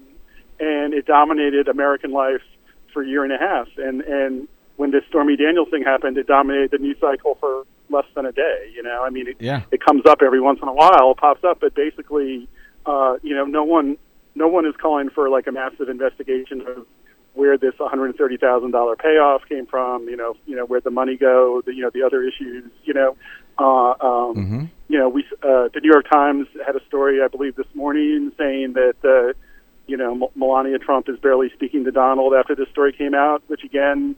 [0.60, 2.42] and it dominated American life
[2.92, 4.46] for a year and a half and and
[4.76, 8.32] when this Stormy Daniels thing happened it dominated the news cycle for less than a
[8.32, 9.62] day you know I mean it, Yeah.
[9.70, 12.48] it comes up every once in a while pops up but basically
[12.86, 13.96] uh you know no one
[14.34, 16.86] no one is calling for like a massive investigation of
[17.34, 21.72] where this $130,000 payoff came from, you know, you know where the money go, the
[21.72, 23.16] you know the other issues, you know,
[23.58, 24.64] uh, um, Mm-hmm.
[24.88, 28.32] you know we uh, the New York Times had a story I believe this morning
[28.38, 29.32] saying that uh,
[29.86, 33.42] you know M- Melania Trump is barely speaking to Donald after this story came out,
[33.48, 34.16] which again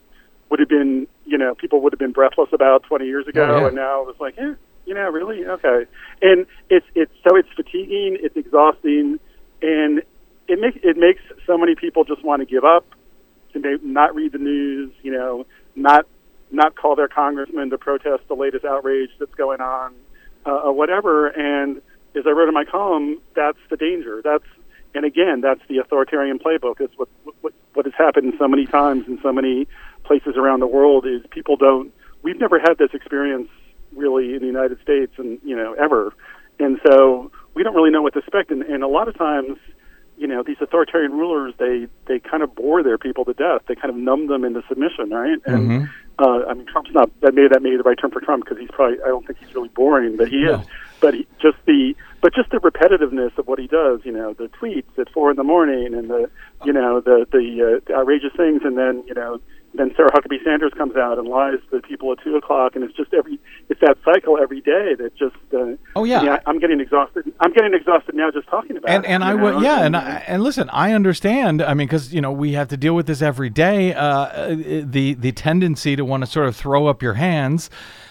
[0.53, 3.61] would have been, you know, people would have been breathless about 20 years ago, Oh,
[3.61, 3.67] yeah.
[3.69, 4.53] and now it's like, eh,
[4.87, 5.87] you know, really, okay.
[6.21, 9.19] And it's it's so it's fatiguing, it's exhausting,
[9.63, 10.03] and
[10.49, 12.85] it makes it makes so many people just want to give up,
[13.55, 16.07] to not read the news, you know, not
[16.51, 19.95] not call their congressman to protest the latest outrage that's going on,
[20.45, 21.29] uh, or whatever.
[21.29, 21.81] And
[22.15, 24.21] as I wrote in my column, that's the danger.
[24.23, 24.45] That's
[24.95, 26.81] and again, that's the authoritarian playbook.
[26.81, 27.09] It's what
[27.41, 29.67] what what has happened so many times in so many
[30.05, 31.93] places around the world is people don't.
[32.23, 33.49] We've never had this experience
[33.95, 36.13] really in the United States, and you know ever,
[36.59, 38.51] and so we don't really know what to expect.
[38.51, 39.59] And, and a lot of times,
[40.17, 43.63] you know, these authoritarian rulers they they kind of bore their people to death.
[43.69, 45.39] They kind of numb them into submission, right?
[45.47, 45.89] And Mhm.
[46.19, 48.45] uh, I mean, Trump's not that may that may be the right term for Trump
[48.45, 50.55] because he's probably I don't think he's really boring, but he No.
[50.61, 50.67] is.
[51.01, 54.49] But he, just the but just the repetitiveness of what he does, you know, the
[54.49, 56.31] tweets at four in the morning and the
[56.65, 59.41] you know the the, uh, the outrageous things, and then you know
[59.75, 62.95] then Sarah Huckabee Sanders comes out and lies to people at two o'clock, and it's
[62.97, 65.37] just every it's that cycle every day that just.
[65.53, 66.23] Uh, Oh, yeah.
[66.23, 67.31] I, I'm getting exhausted.
[67.41, 69.09] I'm getting exhausted now just talking about and it.
[69.09, 69.55] and I know?
[69.55, 72.69] would yeah and I, and listen I understand I mean because you know we have
[72.69, 76.57] to deal with this every day uh, the the tendency to want to sort of
[76.57, 77.69] throw up your hands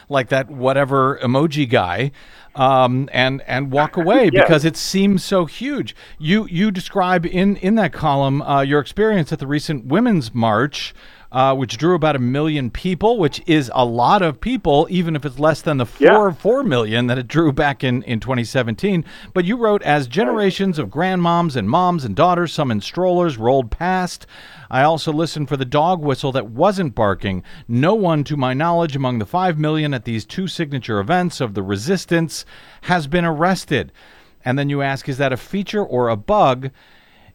[0.09, 2.11] like that whatever emoji guy
[2.55, 4.41] um, and and walk away Yeah.
[4.43, 9.31] because it seems so huge you you describe in in that column uh, your experience
[9.33, 10.93] at the recent women's march
[11.31, 15.25] uh, which drew about a million people, which is a lot of people, even if
[15.25, 19.05] it's less than the four four million that it drew back in in 2017.
[19.33, 23.71] But you wrote as generations of grandmoms and moms and daughters, some in strollers, rolled
[23.71, 24.27] past.
[24.69, 27.43] I also listened for the dog whistle that wasn't barking.
[27.67, 31.53] No one, to my knowledge, among the five million at these two signature events of
[31.53, 32.45] the resistance
[32.81, 33.91] has been arrested.
[34.43, 36.71] And then you ask, is that a feature or a bug?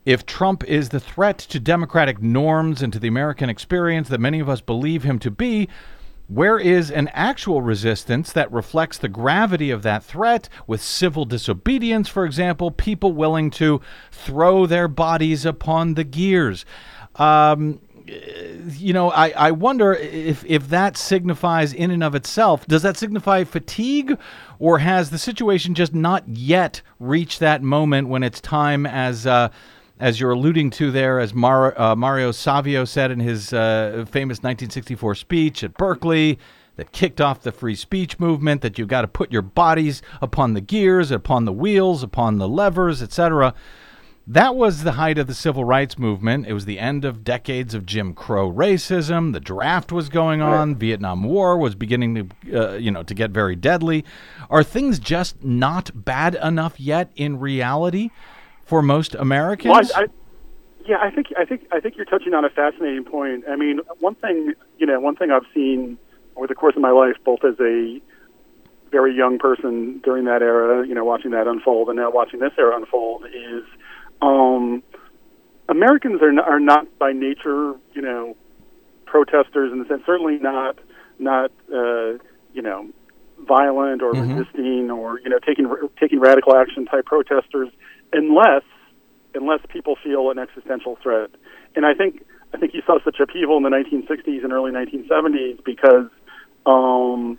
[0.07, 4.39] If Trump is the threat to democratic norms and to the American experience that many
[4.39, 5.69] of us believe him to be,
[6.29, 12.09] where is an actual resistance that reflects the gravity of that threat with civil disobedience,
[12.09, 13.81] for example, people willing to
[14.13, 16.65] throw their bodies upon the gears?
[17.17, 17.81] Um,
[18.71, 22.97] you know, I, I wonder if, if that signifies in and of itself, does that
[22.97, 24.17] signify fatigue
[24.61, 29.49] or has the situation just not yet reached that moment when it's time as, uh,
[29.99, 34.39] as you're alluding to there, as Mar- uh, Mario Savio said in his uh, famous
[34.39, 36.39] 1964 speech at Berkeley,
[36.77, 40.53] that kicked off the free speech movement, that you've got to put your bodies upon
[40.53, 43.55] the gears, upon the wheels, upon the levers, etc.
[44.27, 46.47] That was the height of the civil rights movement.
[46.47, 49.33] It was the end of decades of Jim Crow racism.
[49.33, 50.75] The draft was going on.
[50.75, 54.05] Vietnam War was beginning to, uh, you know, to get very deadly.
[54.51, 58.11] Are things just not bad enough yet in reality
[58.67, 59.73] for most Americans?
[59.75, 60.07] Well, I, I,
[60.87, 63.45] yeah, I think I think I think you're touching on a fascinating point.
[63.49, 65.97] I mean, one thing you know, one thing I've seen
[66.37, 68.01] over the course of my life, both as a
[68.91, 72.53] very young person during that era, you know, watching that unfold, and now watching this
[72.59, 73.65] era unfold, is
[74.21, 74.83] um,
[75.69, 78.37] Americans are not, are not by nature, you know,
[79.07, 80.03] protesters in the sense.
[80.05, 80.79] Certainly not
[81.19, 82.19] not uh,
[82.53, 82.89] you know
[83.47, 84.37] violent or Mhm.
[84.39, 87.71] resisting or you know taking taking radical action type protesters,
[88.13, 88.63] unless
[89.35, 91.31] unless people feel an existential threat.
[91.75, 95.63] And I think I think you saw such upheaval in the 1960s and early 1970s
[95.65, 96.09] because
[96.65, 97.39] um,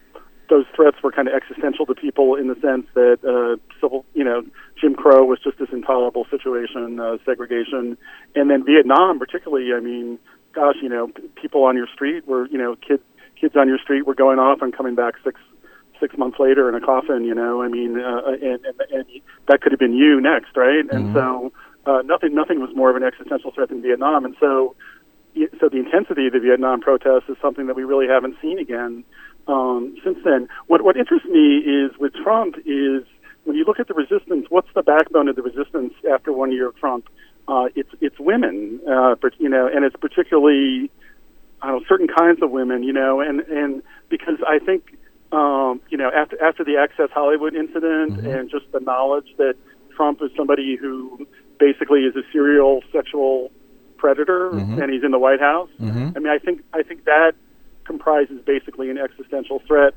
[0.49, 4.23] those threats were kind of existential to people in the sense that uh, civil, you
[4.23, 4.43] know,
[4.79, 7.97] Jim Crow was just this intolerable situation, uh, segregation,
[8.35, 9.73] and then Vietnam, particularly.
[9.73, 10.19] I mean,
[10.53, 11.09] gosh, you know,
[11.41, 13.03] people on your street were, you know, kids
[13.39, 15.39] kids on your street were going off and coming back six
[15.99, 17.23] six months later in a coffin.
[17.25, 19.05] You know, I mean, uh, and, and and
[19.47, 20.85] that could have been you next, right?
[20.91, 21.51] And so
[21.85, 24.75] uh, nothing nothing was more of an existential threat than Vietnam, and so
[25.59, 29.03] so the intensity of the Vietnam protests is something that we really haven't seen again
[29.47, 30.47] um, since then.
[30.67, 33.03] What what interests me is with Trump is
[33.47, 36.67] when you look at the resistance, what's the backbone of the resistance after one year
[36.67, 37.07] of Trump?
[37.47, 40.91] Uh, it's it's women, uh, but, you know, and it's particularly
[41.61, 44.97] I don't know, certain kinds of women, you know, and and because I think
[45.31, 49.55] um, you know after after the Access Hollywood incident and just the knowledge that
[49.95, 51.27] Trump is somebody who
[51.59, 53.51] basically is a serial sexual
[53.97, 54.81] predator Mhm.
[54.81, 55.69] and he's in the White House.
[55.81, 56.15] Mhm.
[56.15, 57.33] I mean, I think I think that
[57.83, 59.93] comprises basically an existential threat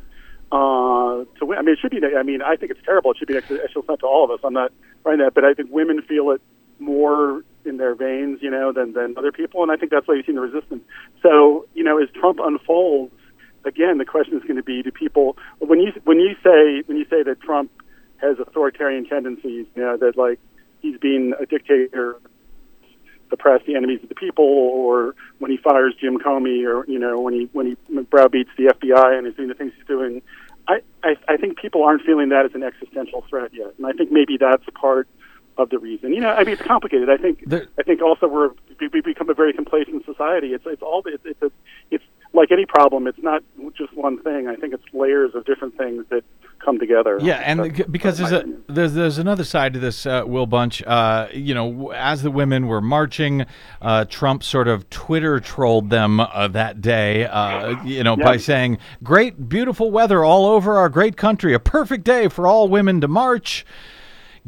[0.53, 1.45] uh, to.
[1.47, 2.01] wo- I mean, it should be.
[2.17, 3.13] I mean, I think it's terrible.
[3.13, 4.41] It should be an existential threat to all of us.
[4.43, 4.73] I'm not
[5.05, 6.41] writing that, but I think women feel it
[6.81, 10.15] more in their veins, you know, than than other people, and I think that's why
[10.15, 10.83] you've seen the resistance.
[11.23, 13.13] So, you know, as Trump unfolds,
[13.65, 16.97] again, the question is going to be: Do people when you when you say when
[16.97, 17.71] you say that Trump
[18.19, 20.39] has authoritarian tendencies, you know, that like
[20.81, 22.17] he's being a dictator
[23.31, 26.99] the press the enemies of the people, or when he fires Jim Comey, or you
[26.99, 27.77] know when he when he
[28.11, 30.21] browbeats the FBI and is doing the things he's doing.
[30.69, 33.93] I, I I think people aren't feeling that as an existential threat yet, and I
[33.93, 35.09] think maybe that's part
[35.57, 36.13] of the reason.
[36.13, 37.09] You know, I mean, it's complicated.
[37.09, 38.51] I think I think also we're
[38.81, 40.49] we, we become a very complacent society.
[40.49, 41.51] It's it's all it's it's, a,
[41.91, 43.07] it's like any problem.
[43.07, 43.43] It's not
[43.77, 44.47] just one thing.
[44.49, 46.23] I think it's layers of different things that
[46.65, 47.19] come together.
[47.21, 50.83] Yeah, and c- because there's a there's there's another side to this, uh, Will Bunch.
[50.87, 53.47] Uh, you know, as the women were marching,
[53.83, 57.25] uh, Trump sort of Twitter trolled them uh, that day.
[57.27, 58.25] Uh, you know, Yeah.
[58.25, 61.55] by saying, "Great, beautiful weather all over our great country.
[61.55, 63.65] A perfect day for all women to march."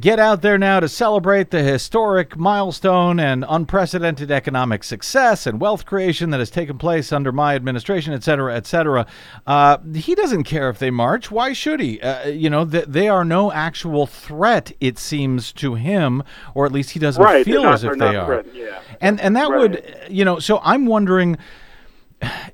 [0.00, 5.84] Get out there now to celebrate the historic milestone and unprecedented economic success and wealth
[5.84, 9.06] creation that has taken place under my administration, et cetera, et cetera.
[9.46, 11.30] Uh, he doesn't care if they march.
[11.30, 12.00] Why should he?
[12.00, 16.22] Uh, you know, th- they are no actual threat, it seems to him,
[16.54, 18.44] or at least he doesn't Right, feel not- as if they are.
[18.54, 18.80] yeah.
[19.02, 19.58] And and that Right.
[19.60, 21.36] would, you know, so I'm wondering,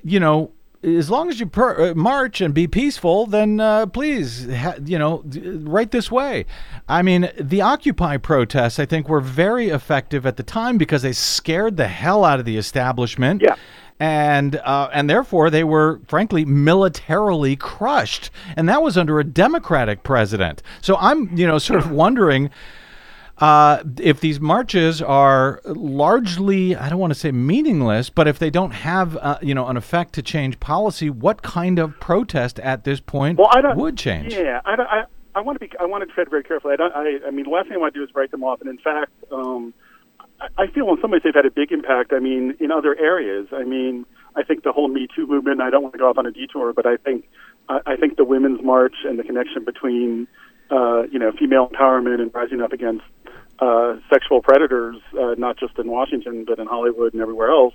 [0.03, 0.51] you know,
[0.81, 4.97] as long as you per- uh, march and be peaceful, then uh, please, ha- you
[4.97, 6.45] know, d- right this way.
[6.87, 11.11] I mean, the Occupy protests, I think, were very effective at the time because they
[11.11, 13.41] scared the hell out of the establishment.
[13.41, 13.55] Yeah.
[14.01, 20.03] And uh, and therefore they were frankly militarily crushed, and that was under a Democratic
[20.03, 20.63] president.
[20.79, 22.49] So I'm you know sort of wondering
[23.39, 28.49] uh, if these marches are largely, I don't want to say meaningless, but if they
[28.49, 32.83] don't have, uh, you know, an effect to change policy, what kind of protest at
[32.83, 34.33] this point well, I don't, would change?
[34.33, 35.03] Yeah, I, I,
[35.35, 35.71] I want to be.
[35.79, 36.73] I want to tread very carefully.
[36.73, 36.93] I don't.
[36.93, 38.61] I, I mean, the last thing I want to do is write them off.
[38.61, 39.73] And in fact, um,
[40.41, 42.11] I, I feel in some ways they've had a big impact.
[42.13, 43.47] I mean, in other areas.
[43.53, 45.61] I mean, I think the whole Me Too movement.
[45.61, 47.27] I don't want to go off on a detour, but I think
[47.69, 50.27] I, I think the Women's March and the connection between,
[50.71, 53.03] uh, you know, female empowerment and rising up against
[53.59, 57.73] uh, sexual predators, uh, not just in Washington but in Hollywood and everywhere else,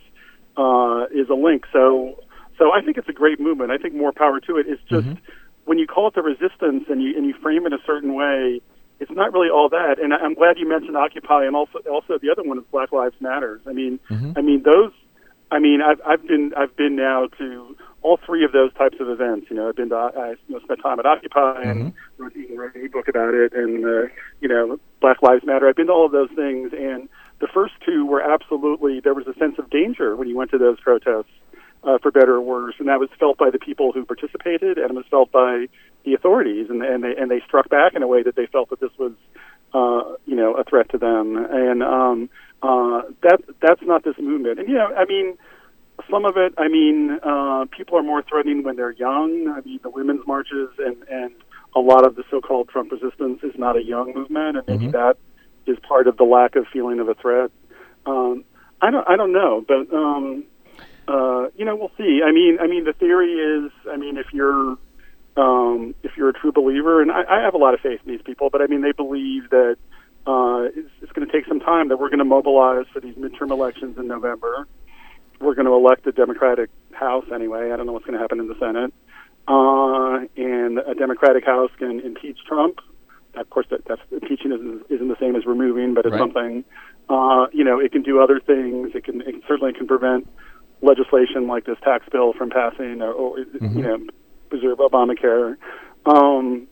[0.57, 1.67] uh, is a link.
[1.73, 2.21] So,
[2.59, 3.71] so I think it's a great movement.
[3.71, 4.67] I think more power to it.
[4.69, 5.07] It's just
[5.65, 8.61] when you call it the resistance and you and you frame it a certain way,
[9.01, 9.99] it's not really all that.
[10.01, 12.93] And I- I'm glad you mentioned Occupy and also also the other one is Black
[12.93, 13.61] Lives Matters.
[13.67, 13.99] I mean,
[14.37, 14.93] I mean those.
[15.51, 19.09] I mean, I've I've been I've been now to all three of those types of
[19.09, 19.47] events.
[19.51, 22.59] You know, I've been to I you know, spent time at Occupy and wrote, even
[22.59, 25.67] wrote an ebook about it, and uh, you know, Black Lives Matter.
[25.67, 27.09] I've been to all of those things, and
[27.41, 30.59] the first two were absolutely there was a sense of danger when you went to
[30.59, 31.33] those protests,
[31.83, 34.91] uh, for better or worse, and that was felt by the people who participated, and
[34.91, 35.67] it was felt by
[36.05, 38.69] the authorities, and and they and they struck back in a way that they felt
[38.69, 39.13] that this was,
[39.73, 42.29] uh, you know, a threat to them, and um,
[42.63, 45.39] uh, that that's not this movement, and you know, I mean
[46.11, 49.49] some of it, I mean, uh, people are more threatening when they're young.
[49.49, 51.33] I mean, the women's marches and and
[51.77, 55.17] a lot of the so-called Trump resistance is not a young movement, and maybe that
[55.67, 57.51] is part of the lack of feeling of a threat.
[58.07, 58.45] Um,
[58.81, 60.45] I don't, I don't know, but um,
[61.09, 62.21] uh, you know, we'll see.
[62.25, 64.77] I mean, I mean, the theory is, I mean, if you're
[65.37, 68.13] um, if you're a true believer, and I, I have a lot of faith in
[68.13, 69.77] these people, but I mean, they believe that
[70.27, 73.17] uh, it's, it's going to take some time that we're going to mobilize for these
[73.17, 74.67] midterm elections in November
[75.45, 77.71] we're going to elect a Democratic House anyway.
[77.71, 78.93] I don't know what's going to happen in the Senate.
[79.47, 82.79] Uh, and a Democratic House can impeach Trump.
[83.35, 86.21] Of course, that, that's impeaching isn't, isn't the same as removing, but it's Right.
[86.21, 86.65] something.
[87.09, 88.93] Uh, you know, it can do other things.
[88.95, 90.27] It can it certainly can prevent
[90.81, 93.99] legislation like this tax bill from passing, or, or you know,
[94.49, 95.57] preserve Obamacare.
[96.07, 96.67] Um,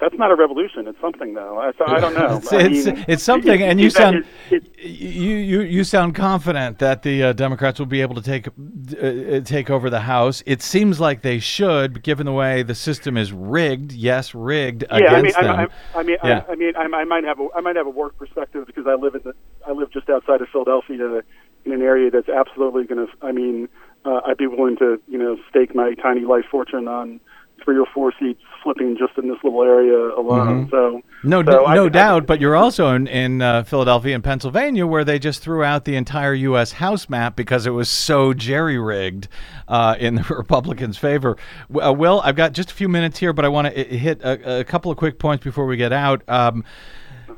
[0.00, 0.88] that's not a revolution.
[0.88, 1.58] It's something, though.
[1.58, 2.36] I- So I don't know.
[2.42, 6.14] it's, I mean, it's something, it- and you it- sound it- you, you you sound
[6.14, 10.42] confident that the uh, Democrats will be able to take uh, take over the House.
[10.46, 13.92] It seems like they should, given the way the system is rigged.
[13.92, 15.68] Yes, rigged yeah, I mean, against I, them.
[15.94, 16.44] I, I mean, Yeah.
[16.48, 18.86] I, I mean, I, I might have a, I might have a work perspective because
[18.86, 19.34] I live in the,
[19.66, 21.22] I live just outside of Philadelphia,
[21.64, 23.12] in an area that's absolutely going to.
[23.22, 23.68] I mean,
[24.04, 27.20] uh, I'd be willing to, you know, stake my tiny life fortune on
[27.64, 30.66] three or four seats flipping just in this little area alone.
[30.66, 30.70] Mhm.
[30.70, 34.22] So No, so I- no I- doubt, but you're also in, in uh, Philadelphia and
[34.24, 36.72] Pennsylvania, where they just threw out the entire U.S.
[36.72, 39.28] House map because it was so jerry rigged
[39.68, 41.36] uh, in the Republicans' favor.
[41.82, 44.60] Uh, Will, I've got just a few minutes here, but I want to hit a,
[44.60, 46.22] a couple of quick points before we get out.
[46.28, 46.64] Um,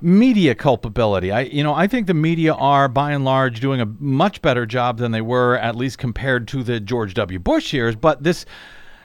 [0.01, 1.31] media culpability.
[1.31, 4.67] I, you know, I think the media are by and large doing a much better
[4.67, 7.39] job than they were, at least compared to the George W.
[7.39, 7.95] Bush years.
[7.95, 8.45] But this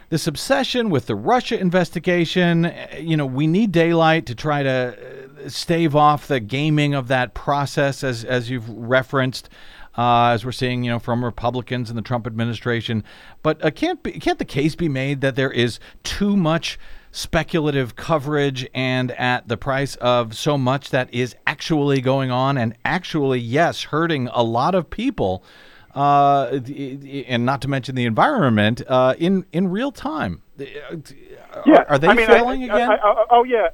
[0.09, 4.97] this obsession with the Russia investigation, eh, you know, we need daylight to try to
[5.45, 9.49] uh, stave off the gaming of that process, as as you've referenced,
[9.97, 13.03] uh, as we're seeing, you know, from Republicans in the Trump administration.
[13.43, 16.79] But uh, can't be, can't the case be made that there is too much
[17.11, 22.77] speculative coverage and at the price of so much that is actually going on and
[22.85, 25.43] actually, yes, hurting a lot of people,
[25.97, 26.59] uh,
[27.27, 30.41] and not to mention the environment uh, in in real time.
[31.65, 32.91] Yeah, are, they I mean, failing I- again?
[32.91, 33.69] I- oh yeah,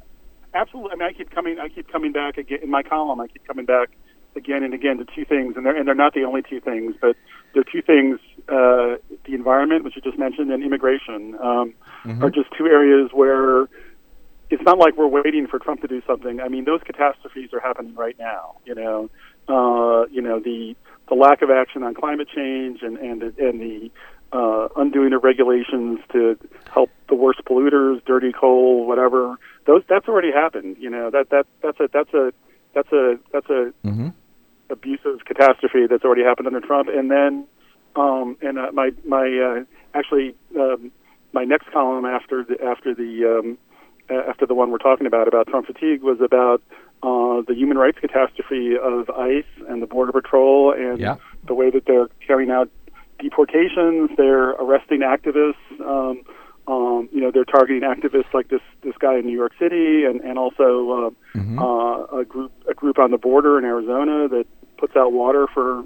[0.54, 0.92] absolutely.
[0.94, 1.60] I mean, I keep coming.
[1.60, 3.20] I keep coming back again in my column.
[3.20, 3.90] I keep coming back
[4.36, 6.96] again and again to two things, and they're and they're not the only two things,
[7.02, 7.16] but
[7.54, 8.96] they're two things: uh,
[9.26, 11.74] the environment, which you just mentioned, and immigration um,
[12.06, 12.24] Mhm.
[12.24, 13.68] are just two areas where
[14.50, 16.40] it's not like we're waiting for Trump to do something.
[16.40, 18.56] I mean, those catastrophes are happening right now.
[18.66, 19.10] You know,
[19.48, 20.76] uh, you know the
[21.10, 23.92] the lack of action on climate change and and and the
[24.32, 26.38] uh, undoing of regulations to
[26.74, 29.38] help the worst polluters, dirty coal, whatever.
[29.66, 30.78] Those that's already happened.
[30.80, 32.34] You know that that that's a that's a
[32.74, 34.10] that's a that's a Mm-hmm.
[34.70, 36.90] abusive catastrophe that's already happened under Trump.
[36.90, 37.46] And then,
[37.96, 40.92] um, and uh, my my uh, actually um,
[41.34, 43.58] my next column after the after the um,
[44.10, 46.62] after the one we're talking about about Trump fatigue was about
[47.04, 51.16] uh, the human rights catastrophe of ICE and the Border Patrol and Yeah.
[51.46, 52.70] the way that they're carrying out
[53.20, 54.10] deportations.
[54.18, 55.56] They're arresting activists.
[55.82, 56.22] Um,
[56.68, 60.22] um, you know, they're targeting activists like this this guy in New York City, and
[60.22, 64.46] and also uh, uh, a group a group on the border in Arizona that
[64.78, 65.84] puts out water for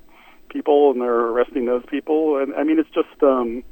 [0.50, 2.38] people, and they're arresting those people.
[2.38, 3.64] And I mean, it's just um,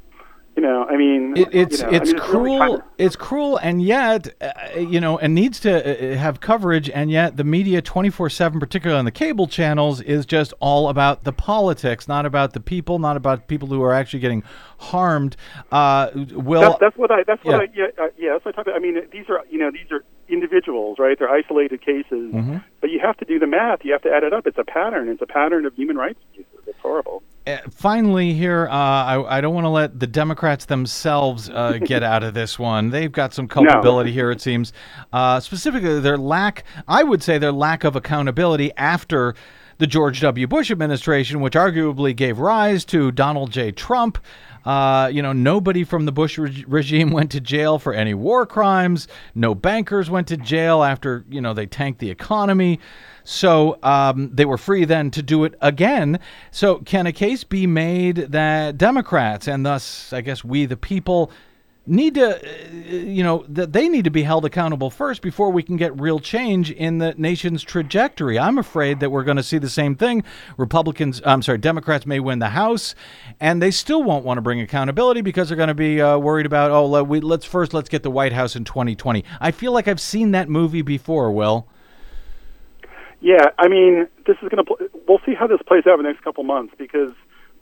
[0.56, 2.58] you know, I mean, It, it's you know, I it's mean, really cruel.
[2.58, 5.70] kind of- it's cruel, and yet uh, you know, and needs to
[6.14, 10.00] uh, have coverage, and yet the media twenty four seven, particularly on the cable channels,
[10.00, 13.92] is just all about the politics, not about the people, not about people who are
[13.92, 14.42] actually getting
[14.78, 15.36] harmed.
[15.70, 17.22] Uh, will that's, that's what I.
[17.26, 17.84] That's what Yeah.
[17.84, 17.88] I.
[17.98, 18.32] Yeah, uh, yeah.
[18.32, 18.76] That's what I talk about.
[18.76, 21.18] I mean, these are you know these are individuals, right?
[21.18, 22.64] They're isolated cases, Mhm.
[22.80, 23.84] but you have to do the math.
[23.84, 24.46] You have to add it up.
[24.46, 25.08] It's a pattern.
[25.08, 26.66] It's a pattern of human rights abuses.
[26.66, 27.22] It's horrible.
[27.46, 32.02] Uh, finally, here, uh, I, I don't want to let the Democrats themselves uh, get
[32.02, 32.90] out of this one.
[32.90, 34.72] They've got some culpability here, it seems.
[35.12, 39.34] Uh, specifically, their lack, I would say, their lack of accountability after
[39.78, 40.46] the George W.
[40.46, 43.70] Bush administration, which arguably gave rise to Donald J.
[43.72, 44.18] Trump.
[44.64, 48.46] Uh, you know, nobody from the Bush reg- regime went to jail for any war
[48.46, 49.06] crimes.
[49.34, 52.80] No bankers went to jail after, you know, they tanked the economy.
[53.26, 56.20] So um, they were free then to do it again.
[56.52, 61.32] So, can a case be made that Democrats and thus, I guess, we the people
[61.88, 65.64] need to, uh, you know, that they need to be held accountable first before we
[65.64, 68.38] can get real change in the nation's trajectory?
[68.38, 70.22] I'm afraid that we're going to see the same thing.
[70.56, 72.94] Republicans, I'm sorry, Democrats may win the House,
[73.40, 76.46] and they still won't want to bring accountability because they're going to be uh, worried
[76.46, 79.24] about, oh, let, we, let's first let's get the White House in 2020.
[79.40, 81.32] I feel like I've seen that movie before.
[81.32, 81.66] Will.
[83.20, 84.64] Yeah, I mean, this is going to.
[84.64, 87.12] Pl- we'll see how this plays out in the next couple months because,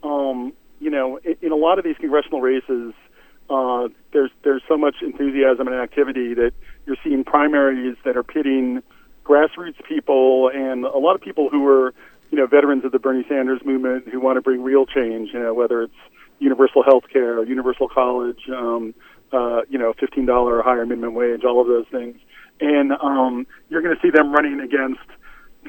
[0.03, 2.93] um, you know, in, in a lot of these congressional races,
[3.49, 6.53] uh, there's there's so much enthusiasm and activity that
[6.87, 8.83] you're seeing primaries that are pitting
[9.25, 11.95] grassroots people and a lot of people who are,
[12.31, 15.31] you know, veterans of the Bernie Sanders movement who want to bring real change.
[15.33, 15.95] You know, whether it's
[16.41, 18.93] universal health care, universal college, um,
[19.33, 22.17] uh, you know, fifteen dollar or higher minimum wage, all of those things,
[22.61, 25.01] and um, you're going to see them running against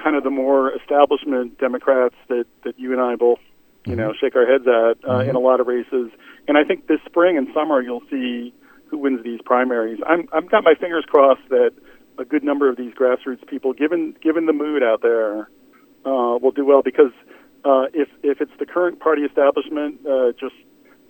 [0.02, 3.40] kind of the more establishment Democrats that that you and I both
[3.86, 6.12] you know shake our heads at uh, in a lot of races.
[6.48, 8.54] And I think this spring and summer you'll see
[8.88, 10.00] who wins these primaries.
[10.08, 11.72] I'm I've got my fingers crossed that
[12.18, 15.50] a good number of these grassroots people, given given the mood out there,
[16.06, 17.12] uh, will do well because
[17.66, 20.56] uh, if if it's the current party establishment uh, just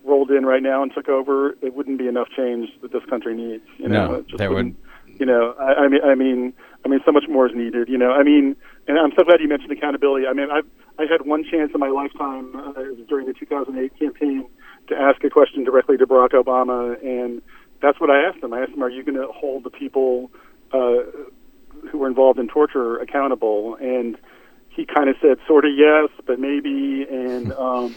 [0.04, 3.34] rolled in right now and took over, it wouldn't be enough change that this country
[3.34, 3.64] needs.
[3.78, 4.76] You know, No, It just there would- wouldn't-
[5.18, 6.52] you know, I, I mean, I mean,
[6.84, 7.88] I mean, so much more is needed.
[7.88, 8.56] You know, I mean,
[8.86, 10.26] and I'm so glad you mentioned accountability.
[10.26, 10.66] I mean, I've
[10.98, 12.72] I had one chance in my lifetime uh,
[13.08, 14.48] during the 2008 campaign
[14.88, 17.42] to ask a question directly to Barack Obama, and
[17.82, 18.52] that's what I asked him.
[18.52, 20.30] I asked him, "Are you going to hold the people
[20.72, 21.02] uh,
[21.90, 24.16] who were involved in torture accountable?" And
[24.68, 27.94] he kind of said, "Sort of yes, but maybe," and um,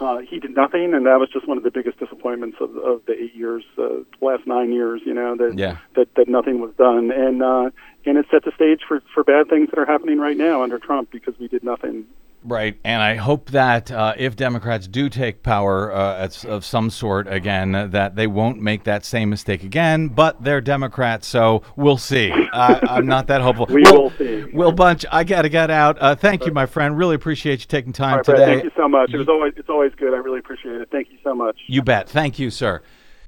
[0.00, 3.02] uh, he did nothing, and that was just one of the biggest disappointments of, of
[3.06, 5.00] the eight years, uh, last nine years.
[5.04, 5.78] You know that Yeah.
[5.96, 7.70] that that nothing was done, and uh,
[8.06, 10.78] and it set the stage for for bad things that are happening right now under
[10.78, 12.06] Trump because we did nothing.
[12.44, 17.26] Right, and I hope that uh, if Democrats do take power uh, of some sort
[17.26, 20.08] again, that they won't make that same mistake again.
[20.08, 22.32] But they're Democrats, so we'll see.
[22.52, 23.66] Uh, I'm not that hopeful.
[23.78, 24.44] We Will, will see.
[24.52, 25.98] Will Bunch, I gotta get out.
[26.00, 26.96] Uh, thank you, my friend.
[26.96, 28.46] Really appreciate you taking time right, today.
[28.46, 29.12] thank you so much.
[29.12, 30.14] It was always it's always good.
[30.14, 30.88] I really appreciate it.
[30.90, 31.58] Thank you so much.
[31.66, 32.08] You bet.
[32.08, 32.82] Thank you, sir.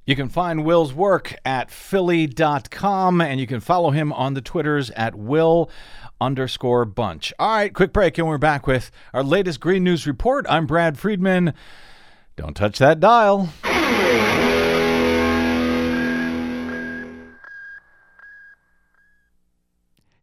[0.07, 4.91] You can find Will's work at philly.com and you can follow him on the Twitters
[4.91, 5.71] at Will
[6.21, 7.33] underscore bunch.
[7.39, 10.47] All right, quick break, and we're back with our latest Green News Report.
[10.49, 11.55] I'm Brad Friedman.
[12.37, 13.49] Don't touch that dial.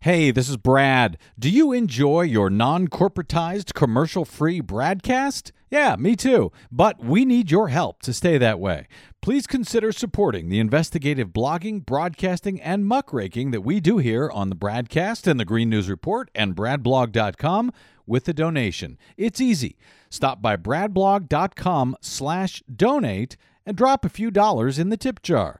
[0.01, 1.17] Hey, this is Brad.
[1.37, 5.51] Do you enjoy your non corporatized, commercial free broadcast?
[5.69, 6.51] Yeah, me too.
[6.71, 8.87] But we need your help to stay that way.
[9.21, 14.55] Please consider supporting the investigative blogging, broadcasting, and muckraking that we do here on the
[14.55, 17.73] Bradcast and the Green News Report and bradblog.com
[18.05, 18.97] with a donation.
[19.17, 19.77] It's easy.
[20.09, 25.59] Stop by bradblog.com slash donate and drop a few dollars in the tip jar.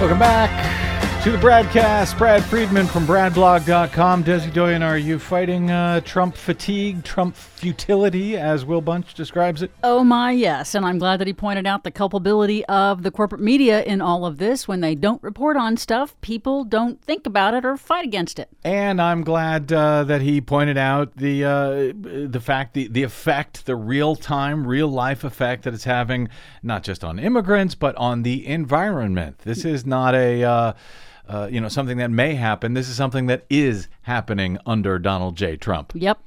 [0.00, 0.73] Welcome back
[1.24, 2.18] to the BradCast.
[2.18, 4.24] Brad Friedman from BradBlog.com.
[4.24, 9.70] Desi Doyen, are you fighting uh, Trump fatigue, Trump futility, as Will Bunch describes it?
[9.82, 10.74] Oh my, yes.
[10.74, 14.26] And I'm glad that he pointed out the culpability of the corporate media in all
[14.26, 14.68] of this.
[14.68, 18.50] When they don't report on stuff, people don't think about it or fight against it.
[18.62, 23.64] And I'm glad uh, that he pointed out the uh, the fact, the, the effect,
[23.64, 26.28] the real time, real life effect that it's having,
[26.62, 29.38] not just on immigrants, but on the environment.
[29.38, 30.74] This is not a.
[31.28, 32.74] Uh, you know, something that may happen.
[32.74, 35.56] This is something that is happening under Donald J.
[35.56, 35.92] Trump.
[35.94, 36.18] Yep.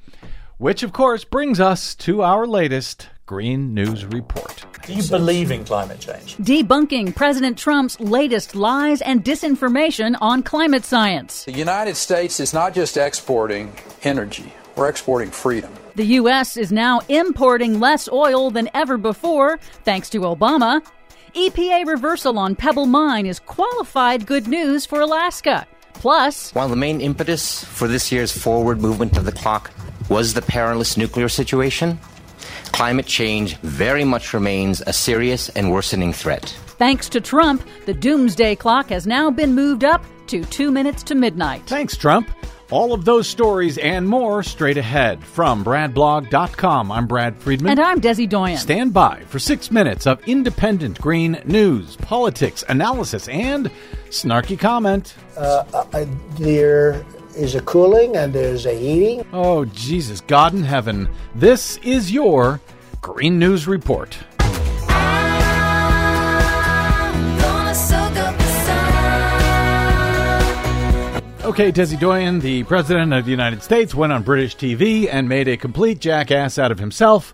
[0.58, 4.66] Which, of course, brings us to our latest Green News Report.
[4.88, 6.38] Do you believe in climate change?
[6.38, 11.44] Debunking President Trump's latest lies and disinformation on climate science.
[11.44, 15.74] The United States is not just exporting energy, we're exporting freedom.
[15.96, 16.56] The U.S.
[16.56, 20.82] is now importing less oil than ever before, thanks to Obama.
[21.38, 25.68] EPA reversal on Pebble Mine is qualified good news for Alaska.
[25.94, 29.72] Plus, while the main impetus for this year's forward movement of the clock
[30.10, 32.00] was the perilous nuclear situation,
[32.72, 36.50] climate change very much remains a serious and worsening threat.
[36.80, 41.14] Thanks to Trump, the doomsday clock has now been moved up to two minutes to
[41.14, 41.62] midnight.
[41.68, 42.32] Thanks, Trump.
[42.70, 46.92] All of those stories and more straight ahead from BradBlog.com.
[46.92, 47.72] I'm Brad Friedman.
[47.72, 48.58] And I'm Desi Doyen.
[48.58, 53.72] Stand by for six minutes of independent green news, politics, analysis, and
[54.10, 55.16] snarky comment.
[55.38, 57.06] Uh, uh, there
[57.38, 59.26] is a cooling and there's a heating.
[59.32, 61.08] Oh, Jesus, God in heaven.
[61.36, 62.60] This is your
[63.02, 64.18] Green News Report.
[71.48, 75.48] Okay, Desi Doyen, the President of the United States, went on British TV and made
[75.48, 77.34] a complete jackass out of himself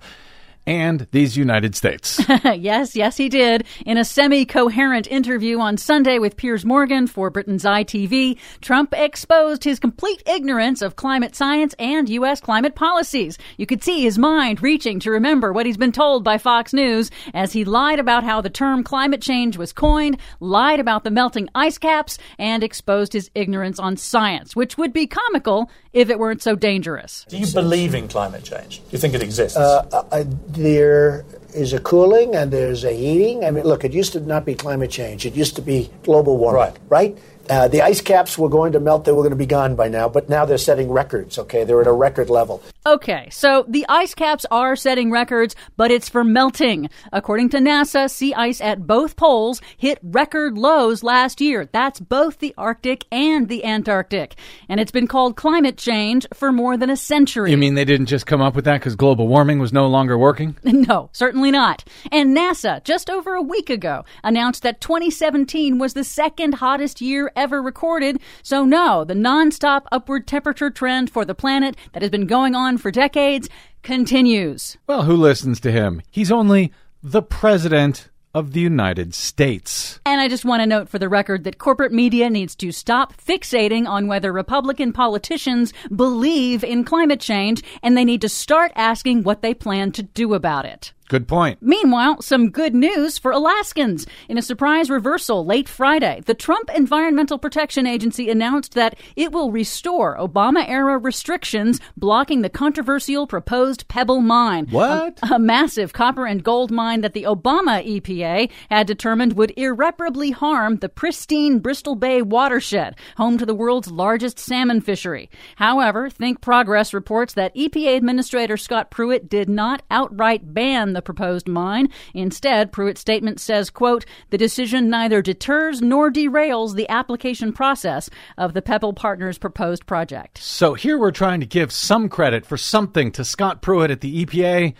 [0.65, 2.21] and these United States.
[2.45, 3.65] yes, yes, he did.
[3.85, 9.63] In a semi coherent interview on Sunday with Piers Morgan for Britain's ITV, Trump exposed
[9.63, 12.39] his complete ignorance of climate science and U.S.
[12.39, 13.37] climate policies.
[13.57, 17.11] You could see his mind reaching to remember what he's been told by Fox News
[17.33, 21.49] as he lied about how the term climate change was coined, lied about the melting
[21.55, 26.41] ice caps, and exposed his ignorance on science, which would be comical if it weren't
[26.41, 27.25] so dangerous.
[27.29, 28.77] Do you believe in climate change?
[28.79, 29.57] Do you think it exists?
[29.57, 33.43] Uh, I, there is a cooling and there's a heating.
[33.45, 35.25] I mean, look, it used to not be climate change.
[35.25, 36.77] It used to be global warming, Right.
[36.89, 37.17] right?
[37.49, 39.05] Uh, the ice caps were going to melt.
[39.05, 41.63] They were going to be gone by now, but now they're setting records, okay?
[41.63, 42.61] They're at a record level.
[42.85, 46.89] Okay, so the ice caps are setting records, but it's for melting.
[47.11, 51.67] According to NASA, sea ice at both poles hit record lows last year.
[51.71, 54.35] That's both the Arctic and the Antarctic.
[54.69, 57.51] And it's been called climate change for more than a century.
[57.51, 60.17] You mean they didn't just come up with that because global warming was no longer
[60.17, 60.55] working?
[60.83, 61.85] No, certainly not.
[62.11, 67.31] And NASA, just over a week ago, announced that 2017 was the second hottest year
[67.35, 68.19] ever recorded.
[68.41, 72.77] So, no, the nonstop upward temperature trend for the planet that has been going on
[72.77, 73.49] for decades
[73.81, 74.77] continues.
[74.87, 76.01] Well, who listens to him?
[76.09, 76.71] He's only
[77.01, 79.99] the President of the United States.
[80.05, 83.15] And I just want to note for the record that corporate media needs to stop
[83.21, 89.23] fixating on whether Republican politicians believe in climate change and they need to start asking
[89.23, 90.93] what they plan to do about it.
[91.09, 91.59] Good point.
[91.61, 94.07] Meanwhile, some good news for Alaskans.
[94.29, 99.51] In a surprise reversal late Friday, the Trump Environmental Protection Agency announced that it will
[99.51, 104.67] restore Obama era restrictions blocking the controversial proposed Pebble Mine.
[104.67, 105.19] What?
[105.23, 110.31] A, a massive copper and gold mine that the Obama EPA had determined would irreparably
[110.31, 115.29] harm the pristine Bristol Bay watershed, home to the world's largest salmon fishery.
[115.57, 121.47] However, Think Progress reports that EPA Administrator Scott Pruitt did not outright ban the proposed
[121.47, 121.89] mine.
[122.13, 128.53] Instead, Pruitt's statement says, quote, the decision neither deters nor derails the application process of
[128.53, 130.37] the Pebble Partners proposed project.
[130.37, 134.25] So here we're trying to give some credit for something to Scott Pruitt at the
[134.25, 134.73] EPA.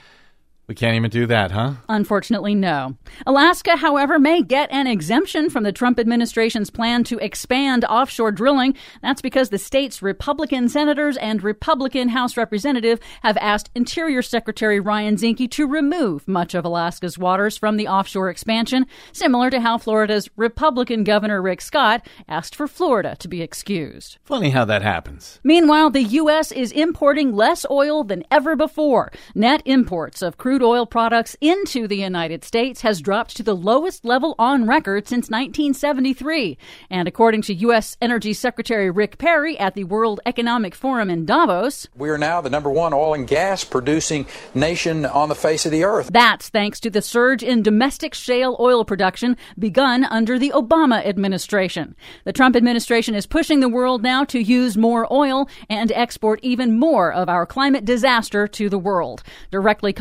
[0.74, 1.74] We can't even do that, huh?
[1.88, 2.98] Unfortunately, no.
[3.28, 8.74] Alaska, however, may get an exemption from the Trump administration's plan to expand offshore drilling.
[9.04, 15.16] That's because the state's Republican senators and Republican House representative have asked Interior Secretary Ryan
[15.16, 20.28] Zinke to remove much of Alaska's waters from the offshore expansion, similar to how Florida's
[20.38, 24.18] Republican Governor Rick Scott asked for Florida to be excused.
[24.24, 25.40] Funny how that happens.
[25.44, 26.52] Meanwhile, the U.S.
[26.52, 29.12] is importing less oil than ever before.
[29.36, 34.06] Net imports of crude oil products into the United States has dropped to the lowest
[34.06, 36.58] level on record since 1973.
[36.90, 37.98] And according to U.S.
[38.02, 42.50] Energy Secretary Rick Perry at the World Economic Forum in Davos, We are now the
[42.50, 46.10] number one oil and gas producing nation on the face of the earth.
[46.12, 51.96] That's thanks to the surge in domestic shale oil production begun under the Obama administration.
[52.24, 56.80] The Trump administration is pushing the world now to use more oil and export even
[56.80, 59.94] more of our climate disaster to the world, directly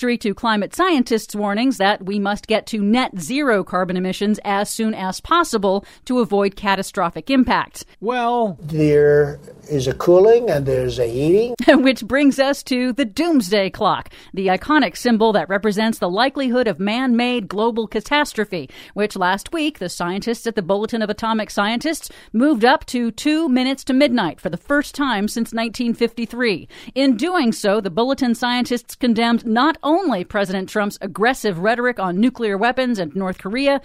[0.00, 4.70] contradictory to climate scientists' warnings that we must get to net zero carbon emissions as
[4.70, 7.84] soon as possible to avoid catastrophic impacts.
[8.00, 9.38] Well, There
[9.70, 11.54] is a cooling and there's a heating.
[11.68, 16.80] Which brings us to the doomsday clock, the iconic symbol that represents the likelihood of
[16.80, 22.10] man made global catastrophe, which last week the scientists at the Bulletin of Atomic Scientists
[22.32, 26.68] moved up to two minutes to midnight for the first time since 1953.
[26.94, 32.58] In doing so, the Bulletin scientists condemned not only President Trump's aggressive rhetoric on nuclear
[32.58, 33.80] weapons and North Korea,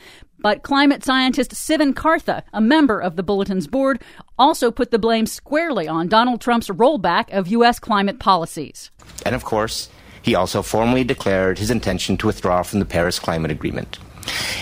[0.46, 4.00] but climate scientist Sivan Kartha, a member of the Bulletin's board,
[4.38, 7.80] also put the blame squarely on Donald Trump's rollback of U.S.
[7.80, 8.92] climate policies.
[9.26, 9.90] And of course,
[10.22, 13.98] he also formally declared his intention to withdraw from the Paris Climate Agreement.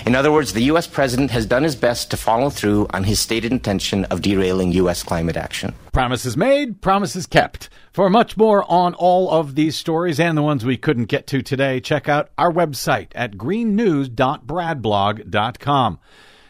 [0.06, 0.86] In other words, the U.S.
[0.86, 5.02] president has done his best to follow through on his stated intention of derailing U.S.
[5.02, 5.74] climate action.
[5.92, 7.68] Promises made, promises kept.
[7.92, 11.40] For much more on all of these stories and the ones we couldn't get to
[11.42, 15.98] today, check out our website at greennews.bradblog.com.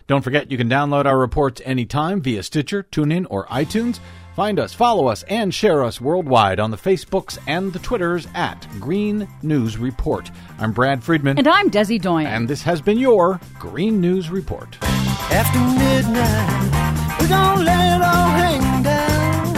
[0.06, 4.00] Don't forget you can download our reports anytime via Stitcher, TuneIn, or iTunes.
[4.34, 8.66] Find us, follow us, and share us worldwide on the Facebooks and the Twitters at
[8.80, 10.28] Green News Report.
[10.58, 11.38] I'm Brad Friedman.
[11.38, 12.26] And I'm Desi Doyen.
[12.26, 14.76] And this has been your Green News Report.
[14.82, 19.54] After midnight, we're gonna let it all hang down.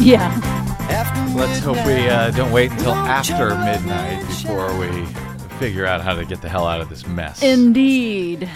[0.00, 0.44] Yeah.
[1.34, 5.04] Let's hope we uh, don't wait until after midnight before we
[5.58, 7.42] figure out how to get the hell out of this mess.
[7.42, 8.48] Indeed.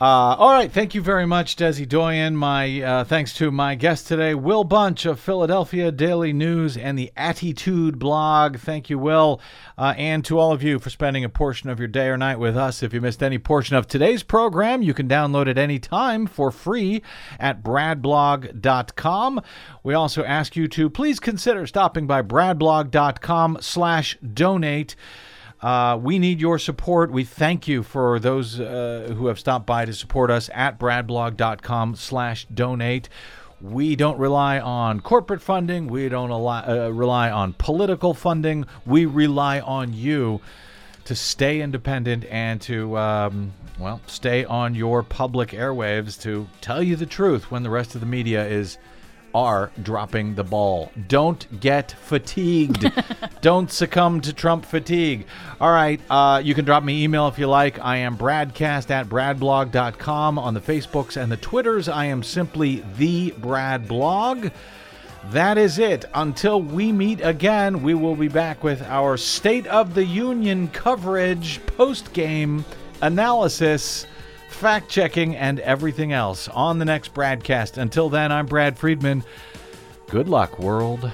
[0.00, 2.36] Uh, all right, thank you very much, Desi Doyen.
[2.36, 7.10] My uh, thanks to my guest today, Will Bunch of Philadelphia Daily News and the
[7.16, 8.58] Attytood blog.
[8.58, 9.40] Thank you, Will,
[9.76, 12.38] uh, and to all of you for spending a portion of your day or night
[12.38, 12.80] with us.
[12.80, 17.02] If you missed any portion of today's program, you can download it anytime for free
[17.40, 19.40] at bradblog.com.
[19.82, 24.94] We also ask you to please consider stopping by bradblog.com/donate.
[25.60, 27.10] Uh, we need your support.
[27.10, 31.96] We thank you for those uh, who have stopped by to support us at bradblog.com
[31.96, 33.08] slash donate.
[33.60, 35.88] We don't rely on corporate funding.
[35.88, 38.66] We don't rely, uh, rely on political funding.
[38.86, 40.40] We rely on you
[41.06, 46.94] to stay independent and to, um, well, stay on your public airwaves to tell you
[46.94, 48.78] the truth when the rest of the media is
[49.34, 50.90] are dropping the ball.
[51.08, 52.90] Don't get fatigued.
[53.40, 55.26] Don't succumb to Trump fatigue.
[55.60, 57.78] All right, uh, you can drop me email if you like.
[57.78, 61.88] I am bradcast at bradblog.com on the Facebooks and the Twitters.
[61.88, 64.48] I am simply the Brad Blog.
[65.30, 66.04] That is it.
[66.14, 71.64] Until we meet again, we will be back with our State of the Union coverage,
[71.66, 72.64] post game
[73.02, 74.06] analysis,
[74.48, 77.78] fact checking, and everything else on the next BradCast.
[77.78, 79.24] Until then, I'm Brad Friedman.
[80.08, 81.10] Good luck, world.